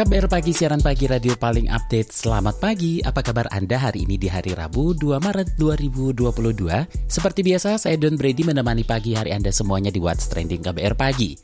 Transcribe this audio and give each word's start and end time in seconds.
KBR 0.00 0.32
Pagi, 0.32 0.56
siaran 0.56 0.80
pagi 0.80 1.04
radio 1.04 1.36
paling 1.36 1.68
update. 1.68 2.08
Selamat 2.08 2.56
pagi, 2.56 3.04
apa 3.04 3.20
kabar 3.20 3.44
Anda 3.52 3.76
hari 3.76 4.08
ini 4.08 4.16
di 4.16 4.32
hari 4.32 4.56
Rabu 4.56 4.96
2 4.96 5.20
Maret 5.20 5.60
2022? 5.60 6.24
Seperti 7.04 7.44
biasa, 7.44 7.76
saya 7.76 8.00
Don 8.00 8.16
Brady 8.16 8.40
menemani 8.40 8.80
pagi 8.80 9.12
hari 9.12 9.36
Anda 9.36 9.52
semuanya 9.52 9.92
di 9.92 10.00
What's 10.00 10.24
Trending 10.32 10.64
KBR 10.64 10.96
Pagi. 10.96 11.36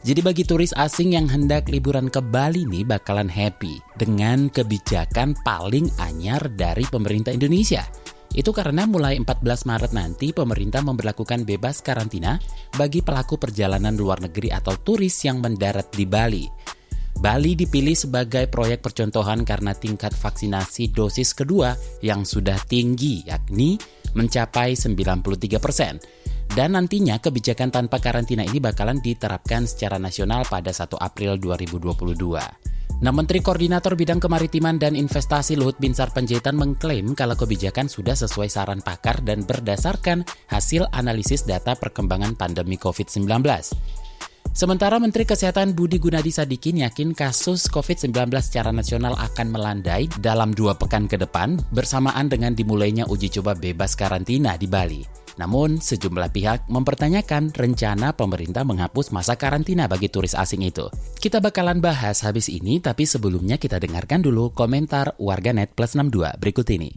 Jadi 0.00 0.16
bagi 0.24 0.48
turis 0.48 0.72
asing 0.72 1.12
yang 1.12 1.28
hendak 1.28 1.68
liburan 1.68 2.08
ke 2.08 2.24
Bali 2.24 2.64
nih 2.64 2.88
bakalan 2.88 3.28
happy 3.28 3.76
dengan 4.00 4.48
kebijakan 4.48 5.36
paling 5.44 5.92
anyar 6.00 6.40
dari 6.56 6.88
pemerintah 6.88 7.36
Indonesia. 7.36 7.84
Itu 8.32 8.56
karena 8.56 8.88
mulai 8.88 9.20
14 9.20 9.44
Maret 9.44 9.92
nanti 9.92 10.32
pemerintah 10.32 10.80
memperlakukan 10.80 11.44
bebas 11.44 11.84
karantina 11.84 12.40
bagi 12.80 13.04
pelaku 13.04 13.36
perjalanan 13.36 13.92
luar 13.92 14.24
negeri 14.24 14.56
atau 14.56 14.72
turis 14.80 15.20
yang 15.28 15.44
mendarat 15.44 15.92
di 15.92 16.08
Bali. 16.08 16.63
Bali 17.24 17.56
dipilih 17.56 17.96
sebagai 17.96 18.52
proyek 18.52 18.84
percontohan 18.84 19.48
karena 19.48 19.72
tingkat 19.72 20.12
vaksinasi 20.12 20.92
dosis 20.92 21.32
kedua 21.32 21.72
yang 22.04 22.20
sudah 22.20 22.60
tinggi, 22.68 23.24
yakni 23.24 23.80
mencapai 24.12 24.76
93 24.76 25.56
persen. 25.56 25.96
Dan 26.44 26.76
nantinya 26.76 27.16
kebijakan 27.16 27.72
tanpa 27.72 27.96
karantina 28.04 28.44
ini 28.44 28.60
bakalan 28.60 29.00
diterapkan 29.00 29.64
secara 29.64 29.96
nasional 29.96 30.44
pada 30.44 30.68
1 30.68 31.00
April 31.00 31.40
2022. 31.40 32.04
Nah, 33.00 33.12
Menteri 33.16 33.40
Koordinator 33.40 33.96
Bidang 33.96 34.20
Kemaritiman 34.20 34.76
dan 34.76 34.92
Investasi 34.92 35.56
Luhut 35.56 35.80
Binsar 35.80 36.12
Panjaitan 36.12 36.60
mengklaim 36.60 37.16
kalau 37.16 37.40
kebijakan 37.40 37.88
sudah 37.88 38.20
sesuai 38.20 38.52
saran 38.52 38.84
pakar 38.84 39.24
dan 39.24 39.48
berdasarkan 39.48 40.28
hasil 40.52 40.92
analisis 40.92 41.48
data 41.48 41.72
perkembangan 41.72 42.36
pandemi 42.36 42.76
COVID-19. 42.76 43.24
Sementara 44.54 45.02
Menteri 45.02 45.26
Kesehatan 45.26 45.74
Budi 45.74 45.98
Gunadi 45.98 46.30
Sadikin 46.30 46.86
yakin 46.86 47.10
kasus 47.10 47.66
COVID-19 47.66 48.14
secara 48.38 48.70
nasional 48.70 49.18
akan 49.18 49.50
melandai 49.50 50.06
dalam 50.22 50.54
dua 50.54 50.78
pekan 50.78 51.10
ke 51.10 51.18
depan 51.18 51.58
bersamaan 51.74 52.30
dengan 52.30 52.54
dimulainya 52.54 53.02
uji 53.10 53.34
coba 53.34 53.58
bebas 53.58 53.98
karantina 53.98 54.54
di 54.54 54.70
Bali. 54.70 55.02
Namun, 55.42 55.82
sejumlah 55.82 56.30
pihak 56.30 56.70
mempertanyakan 56.70 57.50
rencana 57.50 58.14
pemerintah 58.14 58.62
menghapus 58.62 59.10
masa 59.10 59.34
karantina 59.34 59.90
bagi 59.90 60.06
turis 60.06 60.38
asing 60.38 60.62
itu. 60.62 60.86
Kita 61.18 61.42
bakalan 61.42 61.82
bahas 61.82 62.22
habis 62.22 62.46
ini, 62.46 62.78
tapi 62.78 63.10
sebelumnya 63.10 63.58
kita 63.58 63.82
dengarkan 63.82 64.22
dulu 64.22 64.54
komentar 64.54 65.18
warganet 65.18 65.74
plus 65.74 65.98
62 65.98 66.30
berikut 66.38 66.70
ini. 66.70 66.94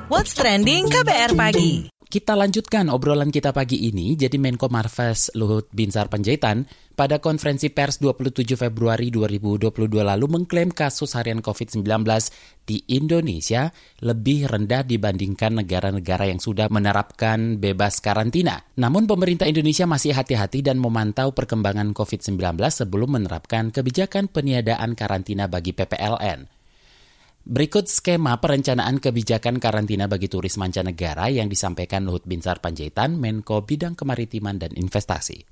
What's 0.10 0.34
Trending 0.34 0.90
KBR 0.90 1.38
Pagi. 1.38 1.93
Kita 2.14 2.38
lanjutkan 2.38 2.94
obrolan 2.94 3.34
kita 3.34 3.50
pagi 3.50 3.90
ini. 3.90 4.14
Jadi 4.14 4.38
Menko 4.38 4.70
Marves 4.70 5.34
Luhut 5.34 5.66
Binsar 5.74 6.14
Panjaitan 6.14 6.62
pada 6.94 7.18
konferensi 7.18 7.74
pers 7.74 7.98
27 7.98 8.54
Februari 8.54 9.10
2022 9.10 9.74
lalu 9.98 10.26
mengklaim 10.30 10.70
kasus 10.70 11.18
harian 11.18 11.42
COVID-19 11.42 11.82
di 12.70 12.86
Indonesia 12.94 13.74
lebih 14.06 14.46
rendah 14.46 14.86
dibandingkan 14.86 15.66
negara-negara 15.66 16.30
yang 16.30 16.38
sudah 16.38 16.70
menerapkan 16.70 17.58
bebas 17.58 17.98
karantina. 17.98 18.62
Namun 18.78 19.10
pemerintah 19.10 19.50
Indonesia 19.50 19.90
masih 19.90 20.14
hati-hati 20.14 20.62
dan 20.62 20.78
memantau 20.78 21.34
perkembangan 21.34 21.98
COVID-19 21.98 22.62
sebelum 22.70 23.18
menerapkan 23.18 23.74
kebijakan 23.74 24.30
peniadaan 24.30 24.94
karantina 24.94 25.50
bagi 25.50 25.74
PPLN. 25.74 26.53
Berikut 27.44 27.92
skema 27.92 28.40
perencanaan 28.40 29.04
kebijakan 29.04 29.60
karantina 29.60 30.08
bagi 30.08 30.32
turis 30.32 30.56
mancanegara 30.56 31.28
yang 31.28 31.52
disampaikan 31.52 32.08
Luhut 32.08 32.24
Binsar 32.24 32.64
Panjaitan, 32.64 33.20
Menko 33.20 33.68
Bidang 33.68 34.00
Kemaritiman 34.00 34.56
dan 34.56 34.72
Investasi. 34.72 35.44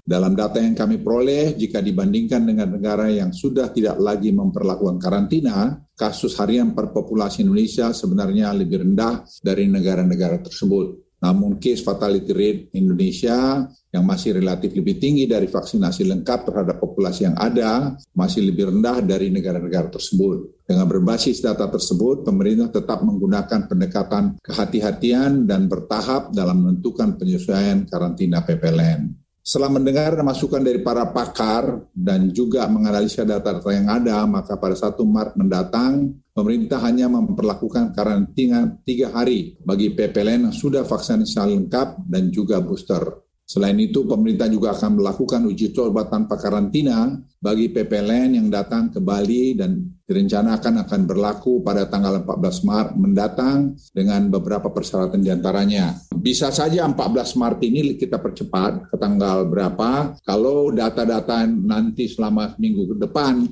Dalam 0.00 0.32
data 0.32 0.56
yang 0.56 0.72
kami 0.72 1.04
peroleh, 1.04 1.52
jika 1.52 1.84
dibandingkan 1.84 2.48
dengan 2.48 2.72
negara 2.72 3.12
yang 3.12 3.28
sudah 3.36 3.68
tidak 3.76 4.00
lagi 4.00 4.32
memperlakukan 4.32 4.96
karantina, 4.96 5.84
kasus 5.92 6.32
harian 6.40 6.72
per 6.72 6.88
populasi 6.96 7.44
Indonesia 7.44 7.92
sebenarnya 7.92 8.48
lebih 8.56 8.80
rendah 8.80 9.28
dari 9.44 9.68
negara-negara 9.68 10.40
tersebut. 10.40 11.03
Namun 11.24 11.56
case 11.56 11.80
fatality 11.80 12.36
rate 12.36 12.62
Indonesia 12.76 13.64
yang 13.88 14.04
masih 14.04 14.36
relatif 14.36 14.76
lebih 14.76 15.00
tinggi 15.00 15.24
dari 15.24 15.48
vaksinasi 15.48 16.04
lengkap 16.04 16.52
terhadap 16.52 16.76
populasi 16.76 17.24
yang 17.24 17.36
ada 17.40 17.96
masih 18.12 18.44
lebih 18.44 18.68
rendah 18.68 19.00
dari 19.00 19.32
negara-negara 19.32 19.88
tersebut. 19.88 20.68
Dengan 20.68 20.84
berbasis 20.84 21.40
data 21.40 21.64
tersebut, 21.72 22.28
pemerintah 22.28 22.68
tetap 22.68 23.00
menggunakan 23.00 23.64
pendekatan 23.64 24.36
kehati-hatian 24.44 25.48
dan 25.48 25.64
bertahap 25.64 26.28
dalam 26.36 26.60
menentukan 26.60 27.16
penyesuaian 27.16 27.88
karantina 27.88 28.44
PPLN. 28.44 29.23
Setelah 29.44 29.76
mendengar 29.76 30.16
masukan 30.24 30.64
dari 30.64 30.80
para 30.80 31.04
pakar 31.12 31.92
dan 31.92 32.32
juga 32.32 32.64
menganalisa 32.64 33.28
data-data 33.28 33.76
yang 33.76 33.92
ada, 33.92 34.24
maka 34.24 34.56
pada 34.56 34.72
1 34.72 34.96
Maret 35.04 35.36
mendatang, 35.36 36.16
pemerintah 36.32 36.80
hanya 36.80 37.12
memperlakukan 37.12 37.92
karantina 37.92 38.64
tiga 38.88 39.12
hari 39.12 39.60
bagi 39.60 39.92
PPLN 39.92 40.48
yang 40.48 40.56
sudah 40.56 40.88
vaksinasi 40.88 41.60
lengkap 41.60 42.08
dan 42.08 42.32
juga 42.32 42.64
booster. 42.64 43.23
Selain 43.44 43.76
itu, 43.76 44.08
pemerintah 44.08 44.48
juga 44.48 44.72
akan 44.72 45.04
melakukan 45.04 45.44
uji 45.44 45.76
coba 45.76 46.08
tanpa 46.08 46.40
karantina 46.40 47.12
bagi 47.36 47.68
PPLN 47.68 48.40
yang 48.40 48.48
datang 48.48 48.88
ke 48.88 49.04
Bali 49.04 49.52
dan 49.52 49.84
direncanakan 50.04 50.84
akan 50.84 51.00
berlaku 51.04 51.60
pada 51.60 51.84
tanggal 51.88 52.24
14 52.24 52.64
Maret 52.64 52.94
mendatang 52.96 53.76
dengan 53.92 54.32
beberapa 54.32 54.72
persyaratan 54.72 55.20
di 55.20 55.28
antaranya. 55.28 55.92
Bisa 56.16 56.48
saja 56.48 56.88
14 56.88 57.36
Maret 57.36 57.60
ini 57.68 57.80
kita 58.00 58.16
percepat 58.16 58.88
ke 58.88 58.96
tanggal 58.96 59.44
berapa, 59.44 60.16
kalau 60.24 60.72
data-data 60.72 61.44
nanti 61.44 62.08
selama 62.08 62.56
minggu 62.56 62.96
ke 62.96 62.96
depan 62.96 63.44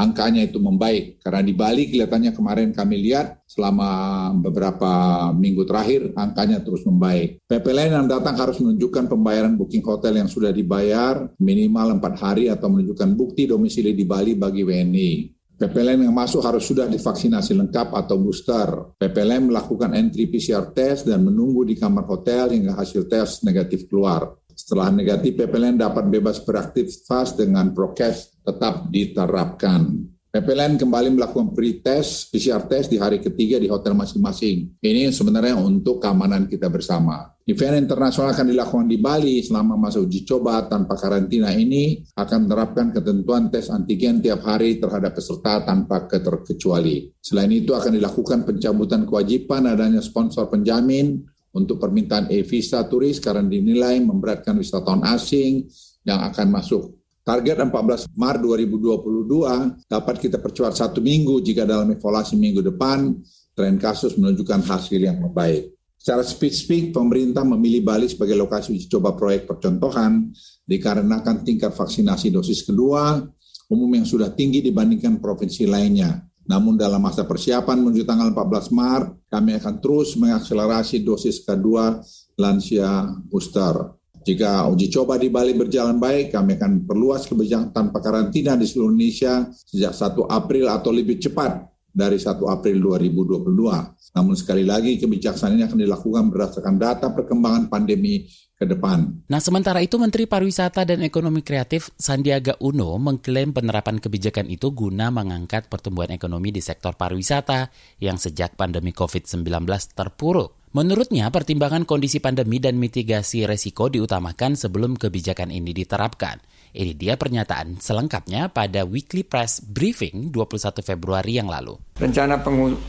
angkanya 0.00 0.48
itu 0.48 0.56
membaik. 0.56 1.20
Karena 1.20 1.44
di 1.44 1.52
Bali 1.52 1.92
kelihatannya 1.92 2.32
kemarin 2.32 2.72
kami 2.72 2.96
lihat 3.04 3.44
selama 3.44 4.32
beberapa 4.40 4.90
minggu 5.36 5.68
terakhir 5.68 6.16
angkanya 6.16 6.64
terus 6.64 6.80
membaik. 6.88 7.44
PPLN 7.44 8.00
yang 8.00 8.08
datang 8.08 8.40
harus 8.40 8.56
menunjukkan 8.64 9.12
pembayaran 9.12 9.60
booking 9.60 9.84
hotel 9.84 10.16
yang 10.16 10.28
sudah 10.32 10.48
dibayar 10.48 11.28
minimal 11.36 12.00
empat 12.00 12.14
hari 12.16 12.48
atau 12.48 12.72
menunjukkan 12.72 13.10
bukti 13.12 13.44
domisili 13.44 13.92
di 13.92 14.08
Bali 14.08 14.32
bagi 14.32 14.64
WNI. 14.64 15.12
PPLN 15.60 16.08
yang 16.08 16.16
masuk 16.16 16.40
harus 16.40 16.64
sudah 16.64 16.88
divaksinasi 16.88 17.52
lengkap 17.52 17.92
atau 17.92 18.16
booster. 18.16 18.96
PPLN 18.96 19.52
melakukan 19.52 19.92
entry 19.92 20.24
PCR 20.24 20.72
test 20.72 21.04
dan 21.04 21.20
menunggu 21.20 21.68
di 21.68 21.76
kamar 21.76 22.08
hotel 22.08 22.56
hingga 22.56 22.72
hasil 22.72 23.04
tes 23.04 23.44
negatif 23.44 23.84
keluar. 23.84 24.40
Setelah 24.56 24.88
negatif, 24.88 25.36
PPLN 25.36 25.76
dapat 25.80 26.08
bebas 26.08 26.40
beraktivitas 26.40 27.36
dengan 27.36 27.76
prokes 27.76 28.29
tetap 28.44 28.88
diterapkan. 28.88 30.10
PPLN 30.30 30.78
kembali 30.78 31.18
melakukan 31.18 31.50
pre-test, 31.50 32.30
PCR 32.30 32.62
test 32.70 32.86
di 32.86 33.02
hari 33.02 33.18
ketiga 33.18 33.58
di 33.58 33.66
hotel 33.66 33.98
masing-masing. 33.98 34.78
Ini 34.78 35.10
sebenarnya 35.10 35.58
untuk 35.58 35.98
keamanan 35.98 36.46
kita 36.46 36.70
bersama. 36.70 37.34
Event 37.50 37.82
internasional 37.82 38.30
akan 38.30 38.54
dilakukan 38.54 38.86
di 38.86 39.02
Bali 39.02 39.42
selama 39.42 39.74
masa 39.74 39.98
uji 39.98 40.22
coba 40.22 40.70
tanpa 40.70 40.94
karantina 40.94 41.50
ini 41.50 42.06
akan 42.14 42.46
menerapkan 42.46 42.94
ketentuan 42.94 43.50
tes 43.50 43.74
antigen 43.74 44.22
tiap 44.22 44.46
hari 44.46 44.78
terhadap 44.78 45.18
peserta 45.18 45.66
tanpa 45.66 46.06
keterkecuali. 46.06 47.10
Selain 47.18 47.50
itu 47.50 47.74
akan 47.74 47.98
dilakukan 47.98 48.46
pencabutan 48.46 49.10
kewajiban 49.10 49.66
adanya 49.66 49.98
sponsor 49.98 50.46
penjamin 50.46 51.26
untuk 51.50 51.82
permintaan 51.82 52.30
e-visa 52.30 52.86
turis 52.86 53.18
karena 53.18 53.42
dinilai 53.42 53.98
memberatkan 53.98 54.54
wisatawan 54.54 55.02
asing 55.10 55.66
yang 56.06 56.22
akan 56.22 56.54
masuk 56.54 56.99
Target 57.30 57.62
14 57.62 58.10
Maret 58.18 58.42
2022 58.42 59.86
dapat 59.86 60.18
kita 60.18 60.42
percepat 60.42 60.74
satu 60.74 60.98
minggu 60.98 61.38
jika 61.38 61.62
dalam 61.62 61.86
evaluasi 61.94 62.34
minggu 62.34 62.58
depan 62.58 63.22
tren 63.54 63.78
kasus 63.78 64.18
menunjukkan 64.18 64.66
hasil 64.66 64.98
yang 64.98 65.22
membaik. 65.22 65.78
Secara 65.94 66.26
spesifik, 66.26 66.90
pemerintah 66.90 67.46
memilih 67.46 67.86
Bali 67.86 68.10
sebagai 68.10 68.34
lokasi 68.34 68.74
uji 68.74 68.90
coba 68.90 69.14
proyek 69.14 69.46
percontohan 69.46 70.34
dikarenakan 70.66 71.46
tingkat 71.46 71.70
vaksinasi 71.70 72.34
dosis 72.34 72.66
kedua 72.66 73.22
umum 73.70 73.90
yang 73.94 74.02
sudah 74.10 74.34
tinggi 74.34 74.58
dibandingkan 74.66 75.22
provinsi 75.22 75.70
lainnya. 75.70 76.26
Namun 76.50 76.74
dalam 76.74 76.98
masa 76.98 77.22
persiapan 77.22 77.78
menuju 77.78 78.10
tanggal 78.10 78.34
14 78.34 78.74
Maret, 78.74 79.30
kami 79.30 79.54
akan 79.54 79.74
terus 79.78 80.18
mengakselerasi 80.18 81.06
dosis 81.06 81.46
kedua 81.46 82.02
lansia 82.34 83.06
booster. 83.30 83.99
Jika 84.20 84.68
uji 84.68 84.92
coba 84.92 85.16
di 85.16 85.32
Bali 85.32 85.56
berjalan 85.56 85.96
baik, 85.96 86.36
kami 86.36 86.60
akan 86.60 86.84
perluas 86.84 87.24
kebijakan 87.24 87.72
tanpa 87.72 88.04
karantina 88.04 88.52
di 88.52 88.68
seluruh 88.68 88.92
Indonesia 88.92 89.48
sejak 89.52 89.96
1 89.96 90.28
April 90.28 90.68
atau 90.68 90.92
lebih 90.92 91.16
cepat 91.16 91.64
dari 91.88 92.20
1 92.20 92.36
April 92.44 92.76
2022. 93.00 94.10
Namun 94.10 94.34
sekali 94.36 94.66
lagi 94.66 94.98
kebijaksanaan 95.00 95.56
ini 95.56 95.64
akan 95.64 95.78
dilakukan 95.80 96.24
berdasarkan 96.28 96.76
data 96.76 97.06
perkembangan 97.14 97.72
pandemi 97.72 98.28
ke 98.60 98.68
depan. 98.68 99.24
Nah, 99.32 99.40
sementara 99.40 99.80
itu 99.80 99.96
Menteri 99.96 100.28
Pariwisata 100.28 100.84
dan 100.84 101.00
Ekonomi 101.00 101.40
Kreatif 101.40 101.88
Sandiaga 101.96 102.60
Uno 102.60 102.92
mengklaim 103.00 103.56
penerapan 103.56 103.96
kebijakan 103.96 104.52
itu 104.52 104.68
guna 104.76 105.08
mengangkat 105.08 105.72
pertumbuhan 105.72 106.12
ekonomi 106.12 106.52
di 106.52 106.60
sektor 106.60 106.92
pariwisata 106.92 107.72
yang 108.04 108.20
sejak 108.20 108.60
pandemi 108.60 108.92
COVID-19 108.92 109.64
terpuruk. 109.96 110.59
Menurutnya, 110.70 111.26
pertimbangan 111.34 111.82
kondisi 111.82 112.22
pandemi 112.22 112.62
dan 112.62 112.78
mitigasi 112.78 113.42
resiko 113.42 113.90
diutamakan 113.90 114.54
sebelum 114.54 114.94
kebijakan 114.94 115.50
ini 115.50 115.74
diterapkan. 115.74 116.38
Ini 116.70 116.94
dia 116.94 117.18
pernyataan 117.18 117.82
selengkapnya 117.82 118.54
pada 118.54 118.86
Weekly 118.86 119.26
Press 119.26 119.58
Briefing 119.58 120.30
21 120.30 120.78
Februari 120.86 121.42
yang 121.42 121.50
lalu. 121.50 121.74
Rencana 121.98 122.38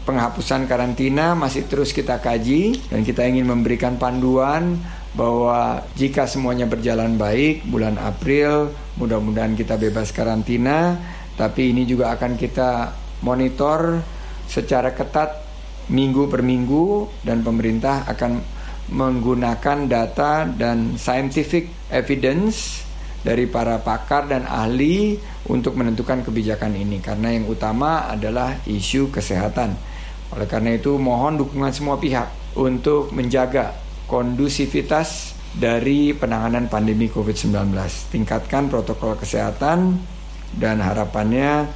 penghapusan 0.06 0.70
karantina 0.70 1.34
masih 1.34 1.66
terus 1.66 1.90
kita 1.90 2.22
kaji 2.22 2.78
dan 2.94 3.02
kita 3.02 3.26
ingin 3.26 3.50
memberikan 3.50 3.98
panduan 3.98 4.78
bahwa 5.18 5.82
jika 5.98 6.30
semuanya 6.30 6.70
berjalan 6.70 7.18
baik 7.18 7.66
bulan 7.66 7.98
April 7.98 8.70
mudah-mudahan 9.02 9.58
kita 9.58 9.82
bebas 9.82 10.14
karantina 10.14 11.02
tapi 11.34 11.74
ini 11.74 11.90
juga 11.90 12.14
akan 12.14 12.38
kita 12.38 12.94
monitor 13.26 14.06
secara 14.46 14.94
ketat 14.94 15.51
minggu 15.90 16.30
per 16.30 16.46
minggu 16.46 17.10
dan 17.26 17.42
pemerintah 17.42 18.06
akan 18.06 18.42
menggunakan 18.92 19.88
data 19.88 20.44
dan 20.46 21.00
scientific 21.00 21.72
evidence 21.90 22.84
dari 23.22 23.46
para 23.46 23.80
pakar 23.80 24.28
dan 24.28 24.44
ahli 24.50 25.16
untuk 25.48 25.78
menentukan 25.78 26.26
kebijakan 26.26 26.74
ini 26.74 27.00
karena 27.00 27.34
yang 27.34 27.46
utama 27.48 28.10
adalah 28.10 28.58
isu 28.66 29.14
kesehatan. 29.14 29.78
Oleh 30.34 30.48
karena 30.50 30.76
itu 30.76 30.98
mohon 30.98 31.38
dukungan 31.38 31.72
semua 31.72 32.02
pihak 32.02 32.58
untuk 32.58 33.14
menjaga 33.16 33.78
kondusivitas 34.10 35.38
dari 35.52 36.16
penanganan 36.16 36.72
pandemi 36.72 37.12
COVID-19. 37.12 37.76
Tingkatkan 38.12 38.72
protokol 38.72 39.20
kesehatan 39.20 40.00
dan 40.56 40.84
harapannya 40.84 41.68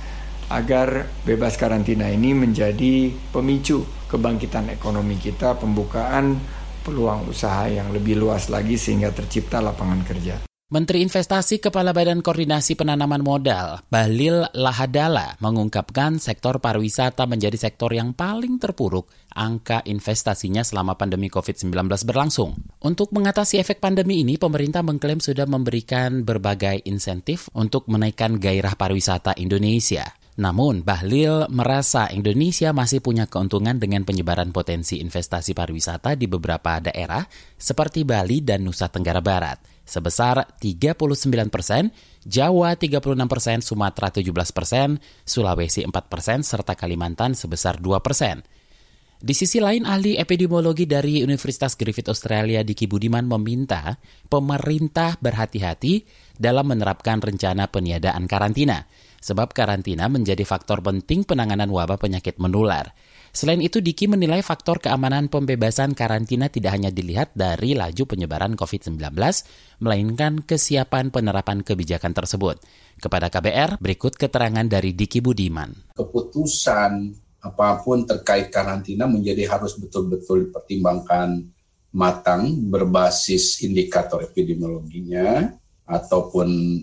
agar 0.49 1.09
bebas 1.25 1.57
karantina 1.57 2.09
ini 2.09 2.37
menjadi 2.37 3.09
pemicu 3.33 3.85
kebangkitan 4.09 4.69
ekonomi 4.69 5.17
kita, 5.17 5.57
pembukaan 5.57 6.37
peluang 6.85 7.25
usaha 7.25 7.65
yang 7.65 7.89
lebih 7.89 8.21
luas 8.21 8.53
lagi 8.53 8.77
sehingga 8.77 9.09
tercipta 9.09 9.57
lapangan 9.57 10.05
kerja. 10.05 10.45
Menteri 10.65 11.05
Investasi 11.05 11.61
Kepala 11.61 11.93
Badan 11.93 12.25
Koordinasi 12.25 12.73
Penanaman 12.73 13.21
Modal, 13.21 13.85
Balil 13.85 14.49
Lahadala, 14.57 15.37
mengungkapkan 15.37 16.17
sektor 16.17 16.57
pariwisata 16.57 17.29
menjadi 17.29 17.53
sektor 17.53 17.93
yang 17.93 18.17
paling 18.17 18.57
terpuruk 18.57 19.05
angka 19.29 19.85
investasinya 19.85 20.65
selama 20.65 20.97
pandemi 20.97 21.29
COVID-19 21.29 21.69
berlangsung. 22.09 22.57
Untuk 22.81 23.13
mengatasi 23.13 23.61
efek 23.61 23.77
pandemi 23.77 24.25
ini, 24.25 24.41
pemerintah 24.41 24.81
mengklaim 24.81 25.21
sudah 25.21 25.45
memberikan 25.45 26.25
berbagai 26.25 26.81
insentif 26.89 27.45
untuk 27.53 27.85
menaikkan 27.85 28.41
gairah 28.41 28.73
pariwisata 28.73 29.37
Indonesia. 29.37 30.24
Namun, 30.35 30.83
Bahlil 30.83 31.47
merasa 31.47 32.11
Indonesia 32.11 32.75
masih 32.75 32.99
punya 32.99 33.23
keuntungan 33.23 33.79
dengan 33.79 34.03
penyebaran 34.03 34.51
potensi 34.51 34.99
investasi 34.99 35.55
pariwisata 35.55 36.19
di 36.19 36.27
beberapa 36.27 36.83
daerah 36.83 37.23
seperti 37.55 38.03
Bali 38.03 38.43
dan 38.43 38.67
Nusa 38.67 38.91
Tenggara 38.91 39.23
Barat, 39.23 39.63
sebesar 39.87 40.59
39 40.59 41.47
persen, 41.47 41.87
Jawa 42.27 42.75
36 42.75 43.15
persen, 43.31 43.57
Sumatera 43.63 44.11
17 44.11 44.51
persen, 44.51 44.99
Sulawesi 45.23 45.87
4 45.87 45.95
persen, 46.11 46.43
serta 46.43 46.75
Kalimantan 46.75 47.31
sebesar 47.31 47.79
2 47.79 47.95
persen. 48.03 48.43
Di 49.15 49.31
sisi 49.31 49.63
lain, 49.63 49.87
ahli 49.87 50.19
epidemiologi 50.19 50.83
dari 50.83 51.23
Universitas 51.23 51.79
Griffith 51.79 52.11
Australia 52.11 52.59
Diki 52.59 52.91
Budiman 52.91 53.23
meminta 53.23 53.95
pemerintah 54.27 55.15
berhati-hati 55.15 56.03
dalam 56.35 56.67
menerapkan 56.67 57.23
rencana 57.23 57.71
peniadaan 57.71 58.27
karantina– 58.27 58.83
sebab 59.25 59.57
karantina 59.57 60.05
menjadi 60.05 60.45
faktor 60.45 60.85
penting 60.85 61.25
penanganan 61.25 61.73
wabah 61.73 61.97
penyakit 61.97 62.37
menular. 62.37 62.93
Selain 63.33 63.59
itu, 63.59 63.81
Diki 63.81 64.05
menilai 64.05 64.45
faktor 64.45 64.79
keamanan 64.79 65.27
pembebasan 65.27 65.97
karantina 65.97 66.47
tidak 66.47 66.77
hanya 66.77 66.93
dilihat 66.93 67.33
dari 67.33 67.73
laju 67.75 68.05
penyebaran 68.05 68.53
COVID-19, 68.53 69.01
melainkan 69.81 70.45
kesiapan 70.45 71.09
penerapan 71.09 71.65
kebijakan 71.65 72.13
tersebut. 72.15 72.61
Kepada 73.01 73.27
KBR, 73.27 73.81
berikut 73.81 74.15
keterangan 74.15 74.63
dari 74.63 74.95
Diki 74.95 75.19
Budiman. 75.19 75.97
Keputusan 75.97 76.91
apa 77.43 77.83
pun 77.83 78.07
terkait 78.07 78.53
karantina 78.53 79.09
menjadi 79.09 79.51
harus 79.51 79.75
betul-betul 79.75 80.49
dipertimbangkan 80.49 81.43
matang 81.91 82.71
berbasis 82.71 83.61
indikator 83.67 84.23
epidemiologinya 84.23 85.53
ataupun 85.85 86.79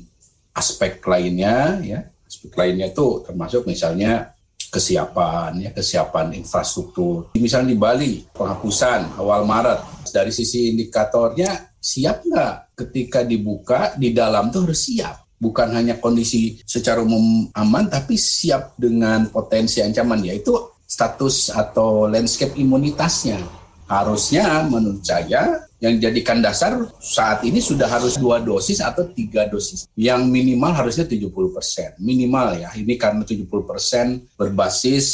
aspek 0.52 1.00
lainnya 1.02 1.80
ya 1.80 2.00
aspek 2.32 2.56
lainnya 2.56 2.88
itu 2.88 3.20
termasuk 3.28 3.68
misalnya 3.68 4.32
kesiapan 4.72 5.68
ya 5.68 5.70
kesiapan 5.76 6.32
infrastruktur. 6.32 7.36
Misalnya 7.36 7.76
di 7.76 7.78
Bali 7.78 8.12
penghapusan 8.32 9.20
awal 9.20 9.44
Maret 9.44 10.08
dari 10.08 10.32
sisi 10.32 10.72
indikatornya 10.72 11.76
siap 11.76 12.24
nggak 12.24 12.72
ketika 12.72 13.20
dibuka 13.20 13.92
di 14.00 14.16
dalam 14.16 14.48
tuh 14.48 14.64
harus 14.64 14.88
siap. 14.88 15.28
Bukan 15.36 15.76
hanya 15.76 16.00
kondisi 16.00 16.56
secara 16.64 17.04
umum 17.04 17.52
aman 17.52 17.90
tapi 17.92 18.16
siap 18.16 18.80
dengan 18.80 19.28
potensi 19.28 19.84
ancaman 19.84 20.24
yaitu 20.24 20.56
status 20.88 21.52
atau 21.52 22.08
landscape 22.08 22.56
imunitasnya. 22.56 23.44
Harusnya 23.92 24.64
menurut 24.64 25.04
saya 25.04 25.68
yang 25.82 25.98
jadikan 25.98 26.38
dasar 26.38 26.78
saat 27.02 27.42
ini 27.42 27.58
sudah 27.58 27.90
harus 27.90 28.14
dua 28.14 28.38
dosis 28.38 28.78
atau 28.78 29.02
tiga 29.10 29.50
dosis. 29.50 29.90
Yang 29.98 30.30
minimal 30.30 30.70
harusnya 30.70 31.02
70 31.10 31.50
persen. 31.50 31.90
Minimal 31.98 32.62
ya, 32.62 32.70
ini 32.78 32.94
karena 32.94 33.26
70 33.26 33.50
persen 33.66 34.22
berbasis 34.38 35.06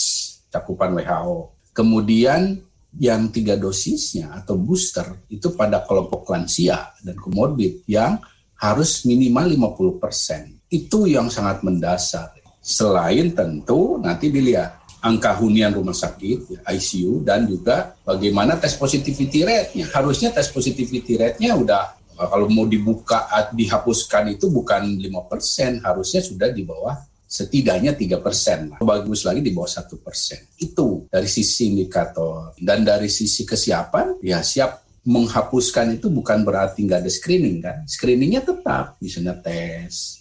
cakupan 0.53 0.93
WHO. 0.93 1.73
Kemudian 1.73 2.61
yang 3.01 3.33
tiga 3.33 3.57
dosisnya 3.57 4.37
atau 4.37 4.61
booster 4.61 5.25
itu 5.33 5.57
pada 5.57 5.89
kelompok 5.89 6.29
lansia 6.29 6.93
dan 7.01 7.17
komorbid 7.17 7.89
yang 7.89 8.21
harus 8.61 9.09
minimal 9.09 9.49
50 9.73 10.03
persen. 10.05 10.53
Itu 10.69 11.09
yang 11.09 11.33
sangat 11.33 11.65
mendasar. 11.65 12.37
Selain 12.61 13.33
tentu 13.33 13.97
nanti 13.97 14.29
dilihat 14.29 14.85
angka 14.99 15.39
hunian 15.39 15.71
rumah 15.71 15.95
sakit, 15.95 16.65
ICU, 16.67 17.23
dan 17.23 17.47
juga 17.47 17.95
bagaimana 18.03 18.59
tes 18.59 18.75
positivity 18.75 19.47
rate-nya. 19.47 19.87
Harusnya 19.95 20.35
tes 20.35 20.51
positivity 20.51 21.15
rate-nya 21.15 21.55
udah 21.55 21.99
kalau 22.19 22.51
mau 22.51 22.67
dibuka 22.67 23.31
dihapuskan 23.55 24.35
itu 24.35 24.51
bukan 24.51 24.99
5%, 24.99 25.87
harusnya 25.87 26.21
sudah 26.21 26.51
di 26.51 26.67
bawah 26.67 26.99
setidaknya 27.29 27.93
tiga 27.95 28.19
persen, 28.19 28.75
bagus 28.81 29.23
lagi 29.23 29.45
di 29.45 29.55
bawah 29.55 29.71
satu 29.71 30.01
persen. 30.01 30.43
Itu 30.59 31.07
dari 31.13 31.29
sisi 31.29 31.71
indikator. 31.71 32.57
Dan 32.59 32.83
dari 32.83 33.07
sisi 33.07 33.45
kesiapan 33.47 34.19
ya 34.25 34.43
siap 34.43 34.83
menghapuskan 35.07 36.01
itu 36.01 36.11
bukan 36.11 36.43
berarti 36.43 36.85
nggak 36.85 37.07
ada 37.07 37.13
screening 37.13 37.63
kan, 37.63 37.87
screeningnya 37.87 38.45
tetap, 38.45 38.99
misalnya 39.01 39.39
tes, 39.41 40.21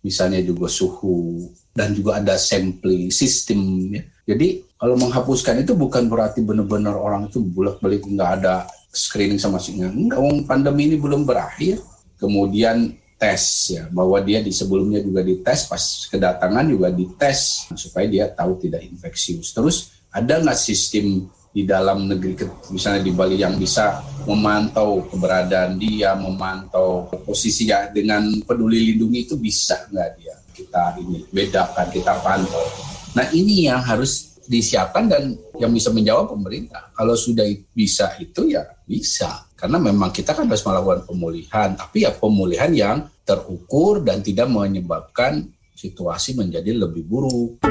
misalnya 0.00 0.40
juga 0.40 0.68
suhu 0.68 1.48
dan 1.74 1.92
juga 1.92 2.22
ada 2.22 2.38
sampling 2.38 3.10
sistem. 3.10 3.90
Ya. 3.90 4.02
Jadi 4.34 4.62
kalau 4.78 4.94
menghapuskan 4.94 5.66
itu 5.66 5.74
bukan 5.74 6.06
berarti 6.06 6.40
benar-benar 6.40 6.94
orang 6.94 7.28
itu 7.28 7.42
bolak-balik 7.42 8.06
nggak 8.06 8.30
ada 8.40 8.64
screening 8.94 9.42
sama 9.42 9.58
sekali. 9.58 9.90
Enggak, 9.90 10.22
pandemi 10.46 10.88
ini 10.88 10.96
belum 10.96 11.26
berakhir. 11.26 11.82
Kemudian 12.14 12.94
tes 13.18 13.72
ya 13.74 13.86
bahwa 13.90 14.18
dia 14.20 14.42
di 14.42 14.50
sebelumnya 14.50 14.98
juga 15.00 15.22
dites 15.22 15.70
pas 15.70 15.82
kedatangan 16.10 16.66
juga 16.66 16.90
dites 16.90 17.70
supaya 17.72 18.06
dia 18.10 18.26
tahu 18.28 18.58
tidak 18.58 18.82
infeksius 18.82 19.54
terus 19.54 19.76
ada 20.10 20.42
nggak 20.42 20.58
sistem 20.58 21.30
di 21.54 21.62
dalam 21.62 22.10
negeri 22.10 22.34
misalnya 22.74 23.06
di 23.06 23.14
Bali 23.14 23.38
yang 23.38 23.54
bisa 23.54 24.02
memantau 24.26 25.06
keberadaan 25.06 25.78
dia 25.78 26.18
memantau 26.18 27.06
posisinya 27.22 27.94
dengan 27.94 28.26
peduli 28.42 28.90
lindungi 28.90 29.30
itu 29.30 29.38
bisa 29.38 29.86
nggak 29.86 30.10
dia 30.18 30.34
kita 30.50 30.98
ini 30.98 31.22
bedakan 31.30 31.86
kita 31.94 32.18
pantau 32.26 32.66
nah 33.14 33.30
ini 33.30 33.70
yang 33.70 33.78
harus 33.78 34.34
disiapkan 34.44 35.08
dan 35.08 35.32
yang 35.56 35.72
bisa 35.72 35.88
menjawab 35.88 36.36
pemerintah. 36.36 36.92
Kalau 36.92 37.16
sudah 37.16 37.44
bisa 37.72 38.12
itu 38.20 38.52
ya 38.52 38.64
bisa. 38.84 39.48
Karena 39.56 39.80
memang 39.80 40.12
kita 40.12 40.36
kan 40.36 40.44
harus 40.44 40.64
melakukan 40.66 41.08
pemulihan, 41.08 41.72
tapi 41.72 42.04
ya 42.04 42.12
pemulihan 42.12 42.68
yang 42.74 42.96
terukur 43.24 44.04
dan 44.04 44.20
tidak 44.20 44.52
menyebabkan 44.52 45.48
situasi 45.72 46.36
menjadi 46.36 46.76
lebih 46.76 47.08
buruk. 47.08 47.64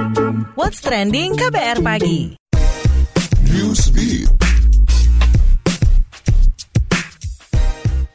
What's 0.58 0.82
trending 0.82 1.38
KBR 1.38 1.86
pagi? 1.86 2.43
Use 3.54 3.94
me. 3.94 4.53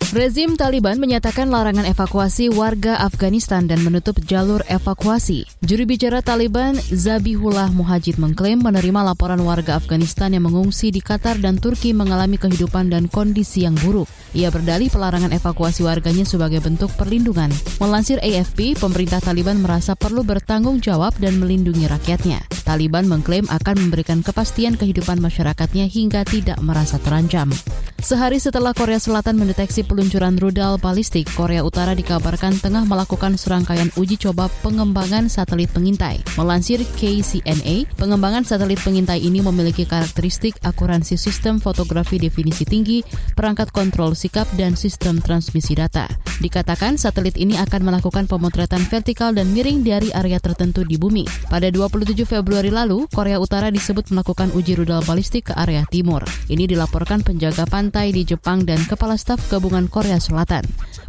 Rezim 0.08 0.56
Taliban 0.56 0.96
menyatakan 0.96 1.52
larangan 1.52 1.84
evakuasi 1.84 2.48
warga 2.48 2.96
Afghanistan 2.96 3.68
dan 3.68 3.84
menutup 3.84 4.16
jalur 4.24 4.64
evakuasi. 4.64 5.44
Juru 5.60 5.84
bicara 5.84 6.24
Taliban, 6.24 6.80
Zabihullah 6.80 7.68
Muhajid 7.76 8.16
mengklaim 8.16 8.56
menerima 8.56 9.04
laporan 9.04 9.36
warga 9.44 9.76
Afghanistan 9.76 10.32
yang 10.32 10.48
mengungsi 10.48 10.88
di 10.88 11.04
Qatar 11.04 11.44
dan 11.44 11.60
Turki 11.60 11.92
mengalami 11.92 12.40
kehidupan 12.40 12.88
dan 12.88 13.12
kondisi 13.12 13.68
yang 13.68 13.76
buruk. 13.84 14.08
Ia 14.32 14.48
berdalih 14.48 14.88
pelarangan 14.88 15.28
evakuasi 15.28 15.84
warganya 15.84 16.24
sebagai 16.24 16.64
bentuk 16.64 16.88
perlindungan. 16.96 17.52
Melansir 17.76 18.16
AFP, 18.24 18.80
pemerintah 18.80 19.20
Taliban 19.20 19.60
merasa 19.60 19.92
perlu 19.92 20.24
bertanggung 20.24 20.80
jawab 20.80 21.20
dan 21.20 21.36
melindungi 21.36 21.84
rakyatnya. 21.84 22.40
Taliban 22.64 23.04
mengklaim 23.08 23.44
akan 23.48 23.76
memberikan 23.76 24.24
kepastian 24.24 24.80
kehidupan 24.80 25.20
masyarakatnya 25.20 25.84
hingga 25.88 26.24
tidak 26.24 26.56
merasa 26.64 26.96
terancam. 26.96 27.52
Sehari 27.98 28.38
setelah 28.38 28.76
Korea 28.76 29.00
Selatan 29.02 29.40
mendeteksi 29.40 29.82
peluncuran 29.98 30.38
rudal 30.38 30.78
balistik, 30.78 31.26
Korea 31.34 31.66
Utara 31.66 31.90
dikabarkan 31.90 32.54
tengah 32.62 32.86
melakukan 32.86 33.34
serangkaian 33.34 33.90
uji 33.98 34.14
coba 34.14 34.46
pengembangan 34.62 35.26
satelit 35.26 35.74
pengintai. 35.74 36.22
Melansir 36.38 36.86
KCNA, 36.94 37.98
pengembangan 37.98 38.46
satelit 38.46 38.78
pengintai 38.86 39.18
ini 39.18 39.42
memiliki 39.42 39.90
karakteristik 39.90 40.54
akuransi 40.62 41.18
sistem 41.18 41.58
fotografi 41.58 42.14
definisi 42.14 42.62
tinggi, 42.62 43.02
perangkat 43.34 43.74
kontrol 43.74 44.14
sikap, 44.14 44.46
dan 44.54 44.78
sistem 44.78 45.18
transmisi 45.18 45.74
data. 45.74 46.06
Dikatakan 46.38 46.94
satelit 46.94 47.34
ini 47.34 47.58
akan 47.58 47.90
melakukan 47.90 48.30
pemotretan 48.30 48.86
vertikal 48.86 49.34
dan 49.34 49.50
miring 49.50 49.82
dari 49.82 50.14
area 50.14 50.38
tertentu 50.38 50.86
di 50.86 50.94
bumi. 50.94 51.26
Pada 51.50 51.66
27 51.74 52.14
Februari 52.22 52.70
lalu, 52.70 53.10
Korea 53.10 53.42
Utara 53.42 53.74
disebut 53.74 54.14
melakukan 54.14 54.54
uji 54.54 54.78
rudal 54.78 55.02
balistik 55.02 55.50
ke 55.50 55.58
area 55.58 55.82
timur. 55.90 56.22
Ini 56.46 56.70
dilaporkan 56.70 57.26
penjaga 57.26 57.66
pantai 57.66 58.14
di 58.14 58.22
Jepang 58.22 58.62
dan 58.62 58.78
Kepala 58.86 59.18
Staf 59.18 59.42
Gabungan 59.50 59.87
Korea 59.90 60.22
Selatan. 60.22 60.62